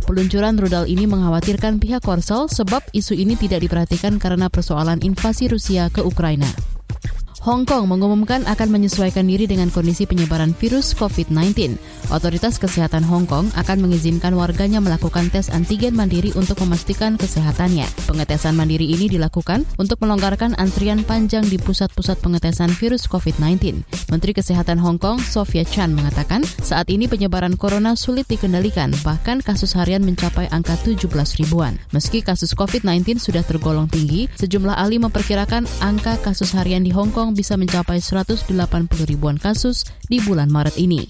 Peluncuran 0.09 0.57
rudal 0.57 0.89
ini 0.89 1.05
mengkhawatirkan 1.05 1.77
pihak 1.77 2.01
Korsel 2.01 2.49
sebab 2.49 2.81
isu 2.97 3.13
ini 3.13 3.37
tidak 3.37 3.61
diperhatikan 3.61 4.17
karena 4.17 4.49
persoalan 4.49 5.03
invasi 5.05 5.45
Rusia 5.45 5.93
ke 5.93 6.01
Ukraina. 6.01 6.49
Hong 7.39 7.63
Kong 7.63 7.87
mengumumkan 7.87 8.43
akan 8.43 8.67
menyesuaikan 8.67 9.23
diri 9.23 9.47
dengan 9.47 9.71
kondisi 9.71 10.03
penyebaran 10.03 10.51
virus 10.51 10.91
COVID-19. 10.91 11.79
Otoritas 12.11 12.59
Kesehatan 12.59 13.07
Hong 13.07 13.23
Kong 13.23 13.47
akan 13.55 13.79
mengizinkan 13.79 14.35
warganya 14.35 14.83
melakukan 14.83 15.31
tes 15.31 15.47
antigen 15.47 15.95
mandiri 15.95 16.35
untuk 16.35 16.59
memastikan 16.59 17.15
kesehatannya. 17.15 17.87
Pengetesan 18.11 18.59
mandiri 18.59 18.91
ini 18.91 19.07
dilakukan 19.07 19.63
untuk 19.79 20.03
melonggarkan 20.03 20.51
antrian 20.59 20.99
panjang 21.07 21.47
di 21.47 21.55
pusat-pusat 21.55 22.19
pengetesan 22.19 22.75
virus 22.75 23.07
COVID-19. 23.07 23.87
Menteri 24.11 24.35
Kesehatan 24.35 24.75
Hong 24.83 24.99
Kong, 24.99 25.23
Sofia 25.23 25.63
Chan, 25.63 25.95
mengatakan 25.95 26.43
saat 26.59 26.91
ini 26.91 27.07
penyebaran 27.07 27.55
corona 27.55 27.95
sulit 27.95 28.27
dikendalikan, 28.27 28.91
bahkan 28.99 29.39
kasus 29.39 29.79
harian 29.79 30.03
mencapai 30.03 30.51
angka 30.51 30.75
17 30.83 31.07
ribuan. 31.39 31.79
Meski 31.95 32.19
kasus 32.19 32.51
COVID-19 32.51 33.15
sudah 33.23 33.47
tergolong 33.47 33.87
tinggi, 33.87 34.27
sejumlah 34.35 34.75
ahli 34.75 34.99
memperkirakan 34.99 35.63
angka 35.79 36.19
kasus 36.19 36.51
harian 36.51 36.83
di 36.83 36.91
Hong 36.91 37.15
Kong 37.15 37.28
bisa 37.33 37.55
mencapai 37.55 38.01
180 38.01 38.51
ribuan 39.09 39.37
kasus 39.39 39.85
di 40.05 40.21
bulan 40.21 40.51
Maret 40.51 40.75
ini. 40.77 41.07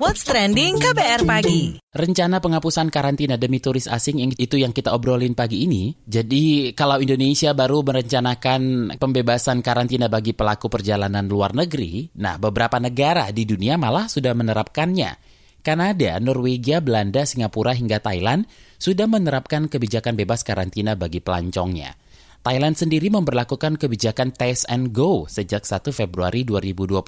What's 0.00 0.26
trending 0.26 0.80
KBR 0.80 1.22
pagi? 1.22 1.78
Rencana 1.94 2.42
penghapusan 2.42 2.90
karantina 2.90 3.38
demi 3.38 3.62
turis 3.62 3.86
asing 3.86 4.18
yang 4.18 4.32
itu 4.34 4.58
yang 4.58 4.74
kita 4.74 4.90
obrolin 4.90 5.38
pagi 5.38 5.62
ini. 5.68 5.94
Jadi 6.02 6.74
kalau 6.74 6.98
Indonesia 6.98 7.54
baru 7.54 7.86
merencanakan 7.86 8.94
pembebasan 8.98 9.62
karantina 9.62 10.10
bagi 10.10 10.34
pelaku 10.34 10.66
perjalanan 10.66 11.30
luar 11.30 11.54
negeri, 11.54 12.10
nah 12.18 12.42
beberapa 12.42 12.82
negara 12.82 13.30
di 13.30 13.46
dunia 13.46 13.78
malah 13.78 14.10
sudah 14.10 14.34
menerapkannya. 14.34 15.29
Kanada, 15.60 16.16
Norwegia, 16.18 16.80
Belanda, 16.80 17.28
Singapura 17.28 17.76
hingga 17.76 18.00
Thailand 18.00 18.48
sudah 18.80 19.04
menerapkan 19.04 19.68
kebijakan 19.68 20.16
bebas 20.16 20.40
karantina 20.40 20.96
bagi 20.96 21.20
pelancongnya. 21.20 21.96
Thailand 22.40 22.72
sendiri 22.72 23.12
memperlakukan 23.12 23.76
kebijakan 23.76 24.32
test 24.32 24.64
and 24.72 24.96
go 24.96 25.28
sejak 25.28 25.68
1 25.68 25.92
Februari 25.92 26.40
2022 26.48 27.04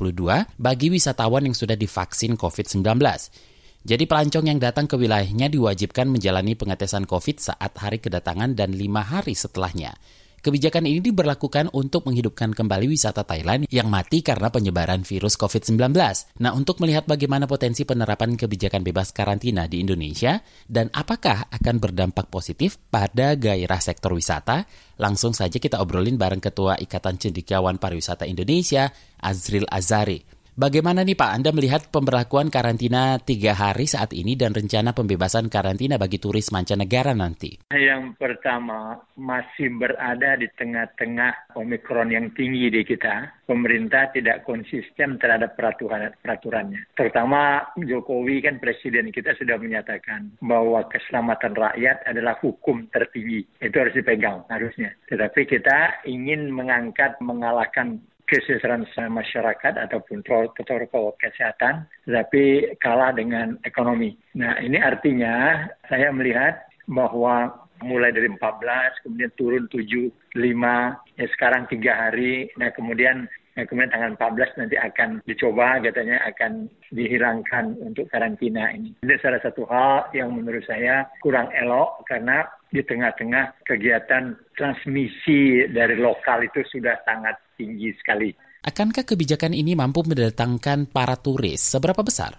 bagi 0.60 0.92
wisatawan 0.92 1.48
yang 1.48 1.56
sudah 1.56 1.72
divaksin 1.72 2.36
COVID-19. 2.36 2.84
Jadi 3.82 4.04
pelancong 4.04 4.46
yang 4.46 4.60
datang 4.60 4.84
ke 4.84 4.94
wilayahnya 5.00 5.48
diwajibkan 5.48 6.06
menjalani 6.12 6.52
pengetesan 6.52 7.08
COVID 7.08 7.36
saat 7.40 7.72
hari 7.80 7.98
kedatangan 7.98 8.52
dan 8.52 8.76
lima 8.76 9.00
hari 9.00 9.32
setelahnya. 9.32 9.96
Kebijakan 10.42 10.90
ini 10.90 10.98
diberlakukan 10.98 11.70
untuk 11.70 12.10
menghidupkan 12.10 12.50
kembali 12.50 12.90
wisata 12.90 13.22
Thailand 13.22 13.70
yang 13.70 13.86
mati 13.86 14.26
karena 14.26 14.50
penyebaran 14.50 15.06
virus 15.06 15.38
COVID-19. 15.38 15.94
Nah, 16.42 16.50
untuk 16.58 16.82
melihat 16.82 17.06
bagaimana 17.06 17.46
potensi 17.46 17.86
penerapan 17.86 18.34
kebijakan 18.34 18.82
bebas 18.82 19.14
karantina 19.14 19.70
di 19.70 19.78
Indonesia 19.78 20.42
dan 20.66 20.90
apakah 20.90 21.46
akan 21.46 21.78
berdampak 21.78 22.26
positif 22.26 22.74
pada 22.90 23.38
gairah 23.38 23.78
sektor 23.78 24.18
wisata, 24.18 24.66
langsung 24.98 25.30
saja 25.30 25.62
kita 25.62 25.78
obrolin 25.78 26.18
bareng 26.18 26.42
Ketua 26.42 26.74
Ikatan 26.74 27.22
Cendekiawan 27.22 27.78
Pariwisata 27.78 28.26
Indonesia, 28.26 28.90
Azril 29.22 29.70
Azari. 29.70 30.41
Bagaimana 30.52 31.00
nih 31.00 31.16
Pak, 31.16 31.32
Anda 31.32 31.48
melihat 31.48 31.88
pemberlakuan 31.88 32.52
karantina 32.52 33.16
tiga 33.16 33.56
hari 33.56 33.88
saat 33.88 34.12
ini 34.12 34.36
dan 34.36 34.52
rencana 34.52 34.92
pembebasan 34.92 35.48
karantina 35.48 35.96
bagi 35.96 36.20
turis 36.20 36.52
mancanegara 36.52 37.16
nanti? 37.16 37.56
Yang 37.72 38.20
pertama, 38.20 39.00
masih 39.16 39.72
berada 39.80 40.36
di 40.36 40.44
tengah-tengah 40.52 41.56
Omikron 41.56 42.12
yang 42.12 42.36
tinggi 42.36 42.68
di 42.68 42.84
kita. 42.84 43.32
Pemerintah 43.48 44.12
tidak 44.12 44.44
konsisten 44.44 45.16
terhadap 45.16 45.56
peraturan 45.56 46.12
peraturannya. 46.20 46.84
Terutama 47.00 47.72
Jokowi 47.80 48.44
kan 48.44 48.60
presiden 48.60 49.08
kita 49.08 49.32
sudah 49.40 49.56
menyatakan 49.56 50.36
bahwa 50.44 50.84
keselamatan 50.92 51.56
rakyat 51.56 52.04
adalah 52.04 52.36
hukum 52.44 52.92
tertinggi. 52.92 53.40
Itu 53.56 53.80
harus 53.80 53.96
dipegang 53.96 54.44
harusnya. 54.52 54.92
Tetapi 55.08 55.48
kita 55.48 56.04
ingin 56.04 56.52
mengangkat, 56.52 57.16
mengalahkan 57.24 58.04
kesejahteraan 58.32 58.88
masyarakat 59.12 59.76
ataupun 59.76 60.24
protokol 60.24 61.12
kesehatan, 61.20 61.84
tetapi 62.08 62.72
kalah 62.80 63.12
dengan 63.12 63.60
ekonomi. 63.68 64.16
Nah, 64.40 64.56
ini 64.64 64.80
artinya 64.80 65.68
saya 65.92 66.08
melihat 66.08 66.64
bahwa 66.88 67.52
mulai 67.84 68.14
dari 68.14 68.32
14, 68.32 69.04
kemudian 69.04 69.32
turun 69.36 69.68
7, 69.68 70.08
5, 70.32 70.96
ya 71.20 71.26
sekarang 71.36 71.68
tiga 71.68 71.92
hari, 72.08 72.48
nah 72.56 72.72
kemudian 72.72 73.28
Nah, 73.52 73.68
kemudian 73.68 73.92
tanggal 73.92 74.16
14 74.16 74.56
nanti 74.64 74.76
akan 74.80 75.20
dicoba 75.28 75.76
katanya 75.84 76.24
akan 76.24 76.72
dihilangkan 76.88 77.76
untuk 77.84 78.08
karantina 78.08 78.72
ini. 78.72 78.96
Ini 79.04 79.20
salah 79.20 79.44
satu 79.44 79.68
hal 79.68 80.08
yang 80.16 80.32
menurut 80.32 80.64
saya 80.64 81.04
kurang 81.20 81.52
elok 81.52 82.00
karena 82.08 82.48
di 82.72 82.80
tengah-tengah 82.80 83.68
kegiatan 83.68 84.32
transmisi 84.56 85.68
dari 85.68 86.00
lokal 86.00 86.48
itu 86.48 86.64
sudah 86.72 86.96
sangat 87.04 87.36
tinggi 87.56 87.92
sekali. 87.98 88.32
Akankah 88.62 89.02
kebijakan 89.02 89.58
ini 89.58 89.74
mampu 89.74 90.06
mendatangkan 90.06 90.86
para 90.86 91.18
turis? 91.18 91.58
Seberapa 91.58 92.06
besar? 92.06 92.38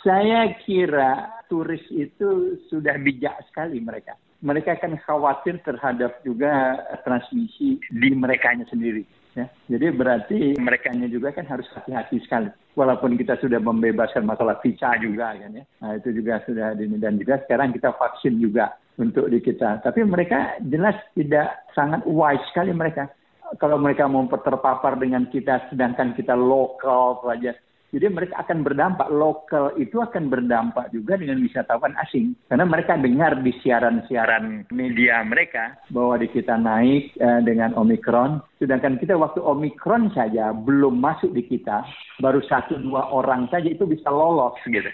Saya 0.00 0.48
kira 0.64 1.44
turis 1.52 1.84
itu 1.92 2.56
sudah 2.72 2.96
bijak 2.96 3.36
sekali 3.52 3.76
mereka. 3.80 4.16
Mereka 4.40 4.78
akan 4.78 4.96
khawatir 5.02 5.58
terhadap 5.66 6.22
juga 6.22 6.78
transmisi 7.02 7.76
di 7.90 8.08
mereka 8.14 8.54
sendiri. 8.70 9.02
Ya. 9.36 9.46
Jadi 9.70 9.86
berarti 9.92 10.38
mereka 10.58 10.90
juga 11.06 11.30
kan 11.36 11.46
harus 11.46 11.66
hati-hati 11.74 12.18
sekali. 12.24 12.48
Walaupun 12.74 13.18
kita 13.18 13.36
sudah 13.38 13.60
membebaskan 13.62 14.24
masalah 14.24 14.58
visa 14.64 14.94
juga 14.98 15.34
kan 15.34 15.52
ya. 15.52 15.64
Nah 15.82 15.90
itu 15.98 16.10
juga 16.16 16.40
sudah 16.46 16.74
dan 16.74 17.14
juga 17.18 17.38
sekarang 17.44 17.74
kita 17.74 17.92
vaksin 17.92 18.38
juga 18.40 18.72
untuk 18.98 19.30
di 19.30 19.38
kita. 19.38 19.82
Tapi 19.82 20.02
mereka 20.02 20.58
jelas 20.64 20.98
tidak 21.14 21.68
sangat 21.74 22.02
wise 22.08 22.42
sekali 22.50 22.74
mereka. 22.74 23.10
Kalau 23.56 23.80
mereka 23.80 24.04
mau 24.04 24.28
terpapar 24.28 25.00
dengan 25.00 25.24
kita 25.32 25.72
sedangkan 25.72 26.12
kita 26.12 26.36
lokal 26.36 27.24
saja 27.24 27.56
jadi 27.88 28.12
mereka 28.12 28.44
akan 28.44 28.68
berdampak, 28.68 29.08
lokal 29.08 29.72
itu 29.80 29.96
akan 29.96 30.28
berdampak 30.28 30.92
juga 30.92 31.16
dengan 31.16 31.40
wisatawan 31.40 31.96
asing. 32.04 32.36
Karena 32.44 32.68
mereka 32.68 33.00
dengar 33.00 33.40
di 33.40 33.48
siaran-siaran 33.64 34.68
media 34.68 35.24
mereka 35.24 35.80
bahwa 35.88 36.20
di 36.20 36.28
kita 36.28 36.60
naik 36.60 37.16
eh, 37.16 37.40
dengan 37.48 37.72
Omikron. 37.80 38.44
Sedangkan 38.60 39.00
kita 39.00 39.16
waktu 39.16 39.40
Omikron 39.40 40.12
saja 40.12 40.52
belum 40.52 41.00
masuk 41.00 41.32
di 41.32 41.48
kita, 41.48 41.80
baru 42.20 42.44
satu 42.44 42.76
dua 42.76 43.08
orang 43.08 43.48
saja 43.48 43.72
itu 43.72 43.88
bisa 43.88 44.12
lolos 44.12 44.60
gitu. 44.68 44.92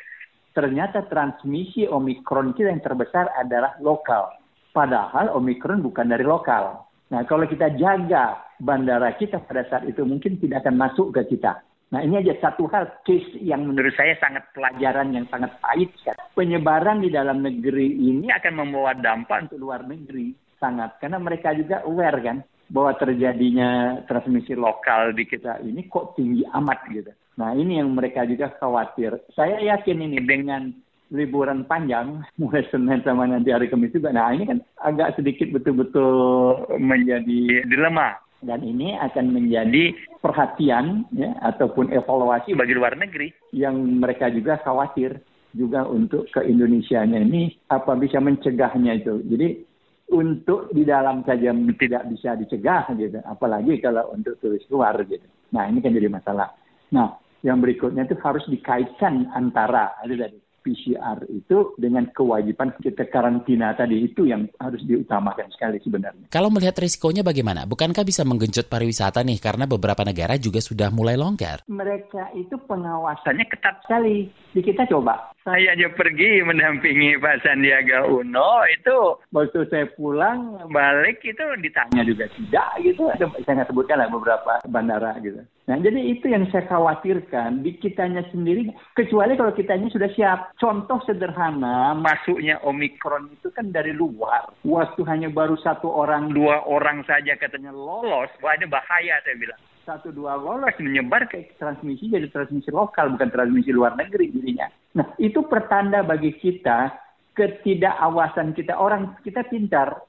Ternyata 0.55 1.11
transmisi 1.11 1.91
Omikron 1.91 2.55
kita 2.55 2.71
yang 2.71 2.85
terbesar 2.87 3.27
adalah 3.35 3.75
lokal. 3.83 4.39
Padahal 4.71 5.35
Omikron 5.35 5.83
bukan 5.83 6.15
dari 6.15 6.23
lokal. 6.23 6.94
Nah 7.15 7.23
kalau 7.31 7.47
kita 7.47 7.79
jaga 7.79 8.43
bandara 8.59 9.15
kita 9.15 9.39
pada 9.47 9.63
saat 9.71 9.87
itu 9.87 10.03
mungkin 10.03 10.43
tidak 10.43 10.67
akan 10.67 10.75
masuk 10.75 11.15
ke 11.15 11.39
kita 11.39 11.63
Nah 11.95 12.03
ini 12.03 12.19
aja 12.27 12.35
satu 12.51 12.67
hal 12.75 12.91
case 13.07 13.39
yang 13.39 13.71
menurut 13.71 13.95
saya 13.95 14.19
sangat 14.19 14.51
pelajaran 14.51 15.15
yang 15.15 15.31
sangat 15.31 15.55
pahit. 15.63 15.95
Penyebaran 16.35 16.99
di 16.99 17.15
dalam 17.15 17.39
negeri 17.39 17.87
ini 17.87 18.35
akan 18.35 18.67
membawa 18.67 18.99
dampak 18.99 19.47
untuk 19.47 19.63
luar 19.63 19.87
negeri 19.87 20.35
sangat 20.59 20.99
karena 20.99 21.23
mereka 21.23 21.55
juga 21.55 21.87
aware 21.87 22.19
kan 22.19 22.43
bahwa 22.67 22.99
terjadinya 22.99 24.03
transmisi 24.11 24.59
lokal 24.59 25.15
di 25.15 25.23
kita 25.23 25.63
ini 25.63 25.87
kok 25.87 26.19
tinggi 26.19 26.43
amat 26.51 26.79
gitu. 26.91 27.15
Nah 27.39 27.55
ini 27.55 27.79
yang 27.79 27.95
mereka 27.95 28.27
juga 28.27 28.51
khawatir. 28.59 29.15
Saya 29.31 29.63
yakin 29.63 30.03
ini 30.03 30.19
dengan 30.19 30.75
liburan 31.15 31.63
panjang 31.65 32.21
mulai 32.43 32.67
Senin 32.69 33.01
sama 33.07 33.31
nanti 33.31 33.55
hari 33.55 33.71
Kamis 33.71 33.95
juga. 33.95 34.11
Nah 34.11 34.35
ini 34.35 34.51
kan 34.51 34.59
agak 34.83 35.15
sedikit 35.15 35.55
betul-betul 35.55 36.11
menjadi 36.77 37.63
dilema 37.71 38.19
dan 38.45 38.61
ini 38.61 38.93
akan 39.01 39.33
menjadi 39.33 39.97
perhatian 40.21 41.09
ya, 41.17 41.33
ataupun 41.41 41.91
evaluasi 41.97 42.53
bagi 42.53 42.77
luar 42.77 42.93
negeri 42.95 43.33
yang 43.57 43.81
mereka 43.99 44.29
juga 44.29 44.61
khawatir 44.61 45.17
juga 45.57 45.89
untuk 45.89 46.29
ke 46.29 46.45
Indonesia 46.45 47.01
ini 47.07 47.57
apa 47.73 47.97
bisa 47.97 48.21
mencegahnya 48.21 49.01
itu. 49.01 49.25
Jadi 49.25 49.49
untuk 50.13 50.69
di 50.77 50.85
dalam 50.85 51.25
saja 51.25 51.57
tidak 51.81 52.05
bisa 52.13 52.37
dicegah 52.37 52.85
gitu, 53.01 53.19
apalagi 53.25 53.81
kalau 53.81 54.13
untuk 54.13 54.37
turis 54.45 54.63
luar 54.69 55.01
gitu. 55.09 55.25
Nah 55.57 55.65
ini 55.65 55.81
kan 55.81 55.97
jadi 55.97 56.13
masalah. 56.13 56.53
Nah 56.93 57.17
yang 57.41 57.65
berikutnya 57.65 58.05
itu 58.05 58.17
harus 58.21 58.45
dikaitkan 58.45 59.33
antara 59.33 59.97
itu 60.05 60.21
tadi 60.21 60.39
PCR 60.65 61.21
itu 61.29 61.77
dengan 61.77 62.09
kewajiban 62.09 62.73
kita 62.81 63.05
karantina 63.13 63.77
tadi 63.77 64.09
itu 64.09 64.25
yang 64.25 64.49
harus 64.57 64.81
diutamakan 64.89 65.53
sekali 65.53 65.77
sebenarnya. 65.85 66.33
Kalau 66.33 66.49
melihat 66.49 66.81
risikonya 66.81 67.21
bagaimana? 67.21 67.69
Bukankah 67.69 68.01
bisa 68.01 68.25
menggenjot 68.25 68.73
pariwisata 68.73 69.21
nih 69.21 69.37
karena 69.37 69.69
beberapa 69.69 70.01
negara 70.01 70.41
juga 70.41 70.65
sudah 70.65 70.89
mulai 70.89 71.21
longgar? 71.21 71.69
Mereka 71.69 72.33
itu 72.41 72.57
pengawasannya 72.57 73.45
ketat 73.53 73.85
sekali. 73.85 74.33
Di 74.57 74.65
kita 74.65 74.89
coba. 74.89 75.34
Saya 75.45 75.77
aja 75.77 75.93
pergi 75.93 76.41
mendampingi 76.41 77.21
Pak 77.21 77.45
Sandiaga 77.45 78.09
Uno 78.09 78.65
itu 78.65 79.21
waktu 79.29 79.69
saya 79.69 79.85
pulang 79.93 80.57
balik 80.73 81.21
itu 81.21 81.45
ditanya 81.61 82.01
juga 82.01 82.33
tidak 82.33 82.81
gitu. 82.81 83.13
Saya 83.45 83.61
nggak 83.61 83.69
sebutkan 83.69 84.01
lah 84.01 84.09
beberapa 84.09 84.65
bandara 84.65 85.13
gitu. 85.21 85.45
Nah 85.69 85.77
jadi 85.85 86.01
itu 86.01 86.33
yang 86.33 86.49
saya 86.49 86.65
khawatirkan 86.65 87.61
di 87.61 87.77
kitanya 87.77 88.25
sendiri 88.33 88.73
kecuali 88.97 89.37
kalau 89.37 89.53
kitanya 89.53 89.93
sudah 89.93 90.09
siap 90.17 90.57
Contoh 90.57 91.05
sederhana, 91.05 91.93
masuknya 91.93 92.57
Omikron 92.65 93.29
itu 93.37 93.53
kan 93.53 93.69
dari 93.69 93.93
luar. 93.93 94.49
Waktu 94.65 95.05
hanya 95.05 95.29
baru 95.29 95.61
satu 95.61 95.93
orang, 95.93 96.33
dua 96.33 96.65
orang 96.65 97.05
saja 97.05 97.37
katanya 97.37 97.69
lolos, 97.69 98.33
wah 98.41 98.57
ini 98.57 98.65
bahaya 98.65 99.21
saya 99.21 99.37
bilang. 99.37 99.61
Satu 99.85 100.09
dua 100.09 100.41
lolos 100.41 100.73
menyebar 100.81 101.29
ke 101.29 101.55
transmisi 101.61 102.09
jadi 102.09 102.33
transmisi 102.33 102.73
lokal, 102.73 103.13
bukan 103.15 103.29
transmisi 103.29 103.69
luar 103.69 103.93
negeri 104.01 104.33
dirinya. 104.33 104.65
Nah 104.97 105.13
itu 105.21 105.45
pertanda 105.45 106.01
bagi 106.01 106.33
kita 106.33 106.89
ketidakawasan 107.37 108.57
kita. 108.57 108.81
Orang 108.81 109.21
kita 109.21 109.45
pintar, 109.45 110.01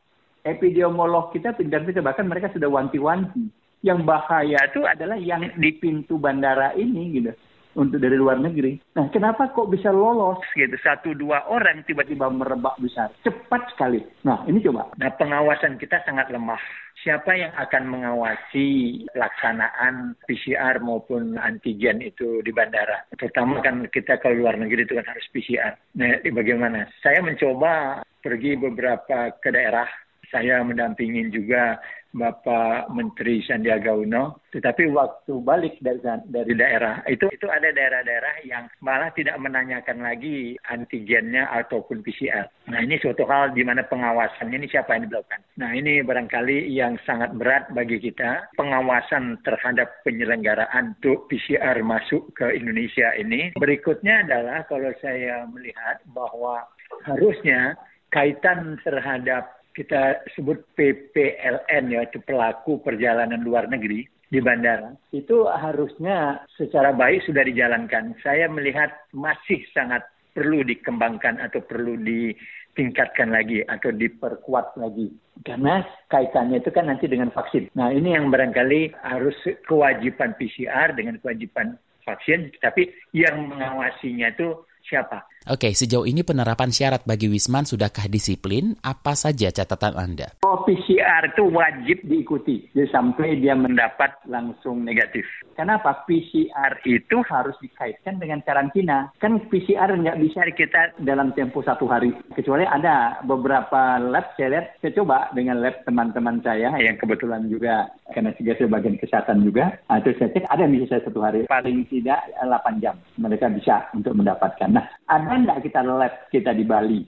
epidemiolog 0.47 1.35
kita 1.35 1.51
pintar 1.59 1.83
kita 1.83 1.99
bahkan 1.99 2.23
mereka 2.23 2.55
sudah 2.55 2.71
wanti-wanti. 2.71 3.51
Yang 3.83 3.99
bahaya 4.07 4.59
itu 4.65 4.81
adalah 4.88 5.19
yang 5.19 5.51
di 5.59 5.71
pintu 5.75 6.17
bandara 6.17 6.73
ini 6.73 7.21
gitu 7.21 7.35
untuk 7.75 7.99
dari 7.99 8.15
luar 8.15 8.39
negeri. 8.39 8.79
Nah, 8.95 9.11
kenapa 9.11 9.51
kok 9.51 9.69
bisa 9.69 9.91
lolos 9.91 10.39
gitu? 10.55 10.73
Satu 10.81 11.11
dua 11.11 11.45
orang 11.51 11.83
tiba-tiba 11.83 12.31
merebak 12.31 12.79
besar, 12.79 13.11
cepat 13.21 13.67
sekali. 13.75 14.01
Nah, 14.23 14.41
ini 14.47 14.63
coba. 14.63 14.89
Nah, 14.95 15.11
pengawasan 15.13 15.77
kita 15.77 16.01
sangat 16.07 16.31
lemah. 16.31 16.59
Siapa 17.03 17.38
yang 17.38 17.53
akan 17.53 17.83
mengawasi 17.91 19.03
pelaksanaan 19.13 20.17
PCR 20.25 20.81
maupun 20.81 21.38
antigen 21.38 22.01
itu 22.01 22.41
di 22.41 22.49
bandara? 22.49 23.05
Terutama 23.13 23.61
kan 23.61 23.85
kita 23.91 24.17
ke 24.17 24.31
luar 24.31 24.57
negeri 24.57 24.88
itu 24.88 24.97
kan 24.97 25.05
harus 25.05 25.27
PCR. 25.29 25.75
Nah, 25.99 26.23
bagaimana? 26.23 26.89
Saya 27.03 27.21
mencoba 27.21 28.01
pergi 28.25 28.57
beberapa 28.57 29.38
ke 29.38 29.53
daerah 29.53 29.85
saya 30.31 30.61
mendampingin 30.65 31.29
juga 31.29 31.79
Bapak 32.15 32.95
Menteri 32.95 33.43
Sandiaga 33.43 33.91
Uno. 33.91 34.39
Tetapi 34.55 34.88
waktu 34.95 35.35
balik 35.43 35.75
dari, 35.83 35.99
dari 36.31 36.53
daerah 36.55 37.03
itu 37.11 37.27
itu 37.27 37.43
ada 37.51 37.75
daerah-daerah 37.75 38.39
yang 38.47 38.71
malah 38.79 39.11
tidak 39.11 39.35
menanyakan 39.35 39.99
lagi 39.99 40.55
antigennya 40.71 41.51
ataupun 41.51 41.99
PCR. 41.99 42.47
Nah 42.71 42.79
ini 42.79 42.95
suatu 43.03 43.27
hal 43.27 43.51
di 43.51 43.67
mana 43.67 43.83
pengawasannya 43.83 44.63
ini 44.63 44.71
siapa 44.71 44.95
yang 44.95 45.11
dilakukan. 45.11 45.43
Nah 45.59 45.75
ini 45.75 45.99
barangkali 46.07 46.71
yang 46.71 46.95
sangat 47.03 47.35
berat 47.35 47.67
bagi 47.75 47.99
kita 47.99 48.47
pengawasan 48.55 49.43
terhadap 49.43 49.99
penyelenggaraan 50.07 50.95
untuk 50.95 51.27
PCR 51.27 51.75
masuk 51.83 52.31
ke 52.31 52.47
Indonesia 52.55 53.11
ini. 53.19 53.51
Berikutnya 53.59 54.23
adalah 54.23 54.63
kalau 54.71 54.95
saya 55.03 55.43
melihat 55.51 55.99
bahwa 56.15 56.63
harusnya 57.03 57.75
kaitan 58.15 58.79
terhadap 58.88 59.54
kita 59.75 60.23
sebut 60.33 60.63
PPLN 60.79 61.83
ya, 61.91 62.07
itu 62.07 62.23
pelaku 62.23 62.79
perjalanan 62.79 63.43
luar 63.43 63.67
negeri 63.67 64.07
di 64.31 64.39
bandara, 64.41 64.95
itu 65.13 65.45
harusnya 65.45 66.41
secara 66.57 66.95
baik 66.95 67.27
sudah 67.27 67.45
dijalankan. 67.45 68.17
Saya 68.25 68.49
melihat 68.49 68.89
masih 69.13 69.61
sangat 69.75 70.01
perlu 70.33 70.65
dikembangkan 70.65 71.39
atau 71.39 71.63
perlu 71.63 71.95
ditingkatkan 72.01 73.31
lagi 73.31 73.63
atau 73.63 73.93
diperkuat 73.93 74.75
lagi. 74.75 75.13
Karena 75.45 75.85
kaitannya 76.11 76.59
itu 76.59 76.71
kan 76.73 76.89
nanti 76.91 77.07
dengan 77.07 77.31
vaksin. 77.31 77.71
Nah 77.77 77.93
ini 77.93 78.17
yang 78.17 78.33
barangkali 78.33 78.97
harus 79.05 79.38
kewajiban 79.69 80.35
PCR 80.35 80.91
dengan 80.91 81.21
kewajiban 81.21 81.79
vaksin, 82.03 82.51
tapi 82.59 82.91
yang 83.15 83.49
mengawasinya 83.49 84.29
itu 84.35 84.57
siapa? 84.85 85.25
Oke, 85.45 85.77
sejauh 85.77 86.09
ini 86.09 86.25
penerapan 86.25 86.73
syarat 86.73 87.05
bagi 87.05 87.29
Wisman 87.29 87.69
sudahkah 87.69 88.09
disiplin? 88.09 88.73
Apa 88.81 89.13
saja 89.13 89.53
catatan 89.53 89.93
Anda? 89.93 90.27
Oh, 90.41 90.65
PCR 90.65 91.29
itu 91.29 91.45
wajib 91.53 92.01
diikuti 92.01 92.65
jadi 92.73 92.89
sampai 92.89 93.37
dia 93.37 93.53
mendapat 93.53 94.25
langsung 94.25 94.81
negatif. 94.81 95.21
Kenapa? 95.53 96.03
PCR 96.09 96.81
itu 96.83 97.21
harus 97.29 97.53
dikaitkan 97.61 98.19
dengan 98.19 98.41
karantina. 98.43 99.13
Kan 99.21 99.37
PCR 99.47 99.93
nggak 99.93 100.19
bisa 100.19 100.49
kita 100.51 100.97
dalam 100.99 101.31
tempo 101.37 101.61
satu 101.61 101.85
hari. 101.87 102.11
Kecuali 102.33 102.65
ada 102.67 103.21
beberapa 103.23 104.01
lab, 104.01 104.33
saya 104.35 104.59
lihat, 104.59 104.81
saya 104.81 104.97
coba 104.97 105.29
dengan 105.31 105.61
lab 105.61 105.77
teman-teman 105.87 106.43
saya 106.43 106.75
yang 106.75 106.99
kebetulan 106.99 107.47
juga 107.47 107.87
karena 108.11 108.35
juga 108.35 108.51
saya 108.59 108.67
bagian 108.67 108.97
kesehatan 108.99 109.47
juga. 109.47 109.77
Nah, 109.87 109.97
itu 110.01 110.09
saya 110.19 110.29
cek 110.33 110.45
ada 110.49 110.61
yang 110.65 110.73
bisa 110.75 110.99
satu 111.05 111.19
hari. 111.23 111.47
Paling 111.47 111.85
tidak 111.87 112.19
8 112.41 112.83
jam 112.83 112.97
mereka 113.15 113.47
bisa 113.47 113.87
untuk 113.95 114.11
mendapatkan. 114.17 114.74
Nah, 114.75 114.83
ada 115.07 115.31
enggak 115.39 115.63
kita 115.63 115.79
lab 115.88 116.27
kita 116.27 116.51
di 116.51 116.67
Bali 116.67 117.01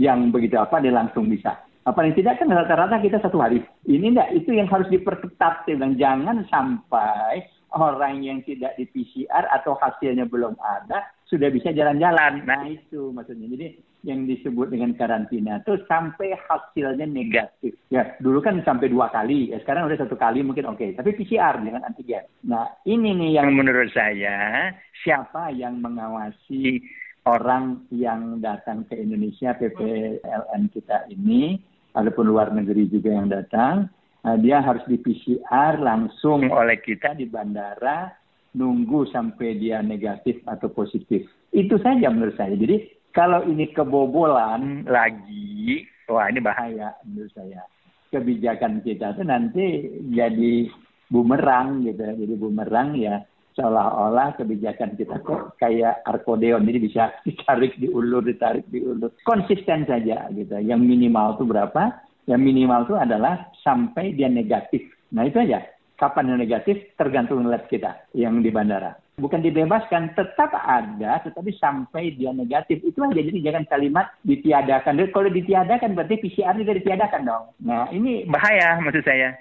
yang 0.00 0.32
begitu 0.32 0.56
apa 0.56 0.80
dia 0.80 0.96
langsung 0.96 1.28
bisa. 1.28 1.60
Apa 1.84 2.04
yang 2.04 2.16
tidak 2.16 2.40
kan 2.40 2.48
rata-rata 2.48 2.96
kita 3.00 3.20
satu 3.20 3.36
hari. 3.40 3.60
Ini 3.84 4.16
enggak, 4.16 4.32
itu 4.32 4.56
yang 4.56 4.68
harus 4.72 4.88
diperketat. 4.88 5.68
Dan 5.68 6.00
jangan 6.00 6.48
sampai 6.48 7.44
orang 7.76 8.24
yang 8.24 8.40
tidak 8.42 8.74
di 8.74 8.88
PCR 8.88 9.46
atau 9.52 9.78
hasilnya 9.78 10.26
belum 10.26 10.56
ada 10.58 11.06
sudah 11.30 11.46
bisa 11.52 11.70
jalan-jalan. 11.70 12.42
Nah 12.42 12.66
itu 12.66 13.14
maksudnya. 13.14 13.46
Jadi 13.46 13.66
yang 14.00 14.24
disebut 14.24 14.72
dengan 14.72 14.96
karantina 14.96 15.60
itu 15.60 15.76
sampai 15.86 16.34
hasilnya 16.34 17.06
negatif. 17.06 17.76
Ya 17.92 18.16
dulu 18.18 18.42
kan 18.42 18.58
sampai 18.66 18.90
dua 18.90 19.12
kali, 19.12 19.54
ya 19.54 19.60
sekarang 19.62 19.86
udah 19.86 19.98
satu 20.00 20.18
kali 20.18 20.42
mungkin 20.42 20.66
oke. 20.66 20.80
Okay. 20.80 20.90
Tapi 20.98 21.14
PCR 21.14 21.62
dengan 21.62 21.86
antigen. 21.86 22.26
Nah 22.48 22.66
ini 22.88 23.14
nih 23.14 23.38
yang 23.38 23.54
menurut 23.54 23.92
saya 23.94 24.72
siapa 25.06 25.54
yang 25.54 25.78
mengawasi 25.78 26.82
orang 27.28 27.84
yang 27.92 28.40
datang 28.40 28.88
ke 28.88 28.96
Indonesia 28.96 29.52
PPLN 29.56 30.72
kita 30.72 31.08
ini, 31.12 31.60
ataupun 31.92 32.24
luar 32.30 32.54
negeri 32.54 32.86
juga 32.86 33.10
yang 33.12 33.28
datang, 33.28 33.90
Nah, 34.20 34.36
dia 34.36 34.60
harus 34.60 34.84
di 34.84 35.00
PCR 35.00 35.80
langsung 35.80 36.44
oleh 36.52 36.76
kita 36.84 37.16
di 37.16 37.24
bandara, 37.24 38.12
nunggu 38.52 39.08
sampai 39.08 39.56
dia 39.56 39.80
negatif 39.80 40.44
atau 40.44 40.68
positif. 40.68 41.24
Itu 41.56 41.80
saja 41.80 42.12
menurut 42.12 42.36
saya. 42.36 42.52
Jadi 42.52 42.84
kalau 43.16 43.48
ini 43.48 43.72
kebobolan 43.72 44.84
lagi, 44.84 45.88
wah 46.04 46.28
ini 46.28 46.40
bahaya 46.44 46.92
menurut 47.08 47.32
saya. 47.32 47.64
Kebijakan 48.12 48.84
kita 48.84 49.16
itu 49.16 49.22
nanti 49.24 49.64
jadi 50.12 50.68
bumerang 51.08 51.80
gitu. 51.88 52.04
Jadi 52.04 52.34
bumerang 52.36 52.98
ya 53.00 53.24
seolah-olah 53.58 54.38
kebijakan 54.38 54.94
kita 54.94 55.18
kok 55.22 55.58
kayak 55.58 56.02
arkodeon 56.06 56.62
jadi 56.66 56.78
bisa 56.78 57.02
ditarik 57.26 57.74
diulur 57.80 58.22
ditarik 58.22 58.66
diulur 58.70 59.10
konsisten 59.26 59.86
saja 59.86 60.30
gitu 60.34 60.56
yang 60.62 60.82
minimal 60.82 61.38
itu 61.38 61.44
berapa 61.46 62.10
yang 62.30 62.46
minimal 62.46 62.86
itu 62.86 62.94
adalah 62.94 63.50
sampai 63.64 64.14
dia 64.14 64.30
negatif. 64.30 64.86
Nah 65.10 65.26
itu 65.26 65.42
aja. 65.42 65.66
Kapan 65.98 66.32
yang 66.32 66.40
negatif 66.40 66.96
tergantung 66.96 67.44
lab 67.44 67.68
kita 67.68 68.08
yang 68.16 68.40
di 68.40 68.48
bandara. 68.48 68.96
Bukan 69.20 69.44
dibebaskan, 69.44 70.16
tetap 70.16 70.48
ada, 70.56 71.20
tetapi 71.20 71.52
sampai 71.60 72.16
dia 72.16 72.32
negatif. 72.32 72.80
Itu 72.80 73.04
aja, 73.04 73.20
jadi 73.20 73.52
jangan 73.52 73.68
kalimat 73.68 74.08
ditiadakan. 74.24 74.96
Jadi 74.96 75.10
kalau 75.12 75.28
ditiadakan 75.28 75.92
berarti 75.92 76.16
PCR 76.24 76.56
juga 76.56 76.72
ditiadakan 76.72 77.22
dong. 77.28 77.44
Nah 77.60 77.92
ini 77.92 78.24
bahaya 78.24 78.80
maksud 78.80 79.04
saya. 79.04 79.36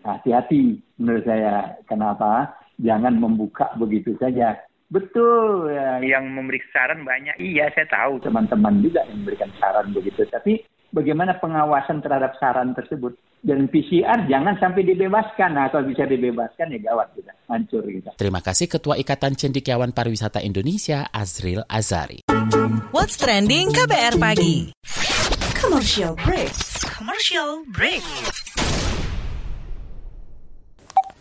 Hati-hati 0.00 0.80
menurut 0.96 1.28
saya. 1.28 1.76
Kenapa? 1.84 2.56
Jangan 2.80 3.18
membuka 3.18 3.72
begitu 3.76 4.16
saja. 4.16 4.56
Betul, 4.92 5.72
ya, 5.72 6.04
yang 6.04 6.28
memberi 6.36 6.60
saran 6.68 7.00
banyak. 7.04 7.40
Iya, 7.40 7.72
saya 7.72 7.88
tahu 7.88 8.20
teman-teman 8.20 8.84
juga 8.84 9.00
yang 9.08 9.24
memberikan 9.24 9.48
saran 9.56 9.88
begitu. 9.96 10.28
Tapi 10.28 10.60
bagaimana 10.92 11.40
pengawasan 11.40 12.04
terhadap 12.04 12.36
saran 12.36 12.76
tersebut. 12.76 13.16
Dan 13.42 13.66
PCR 13.66 14.30
jangan 14.30 14.54
sampai 14.62 14.86
dibebaskan. 14.86 15.58
Nah, 15.58 15.66
kalau 15.72 15.90
bisa 15.90 16.06
dibebaskan 16.06 16.78
ya 16.78 16.78
gawat 16.78 17.10
kita, 17.18 17.32
hancur 17.50 17.82
kita. 17.82 18.14
Terima 18.14 18.38
kasih 18.38 18.70
Ketua 18.70 18.94
Ikatan 18.94 19.34
Cendikiawan 19.34 19.90
Pariwisata 19.90 20.38
Indonesia, 20.38 21.10
Azril 21.10 21.66
Azari. 21.66 22.22
What's 22.94 23.18
Trending 23.18 23.74
KBR 23.74 24.14
Pagi 24.22 24.70
Commercial 25.58 26.14
break. 26.22 26.54
Commercial 26.86 27.64
break. 27.74 28.04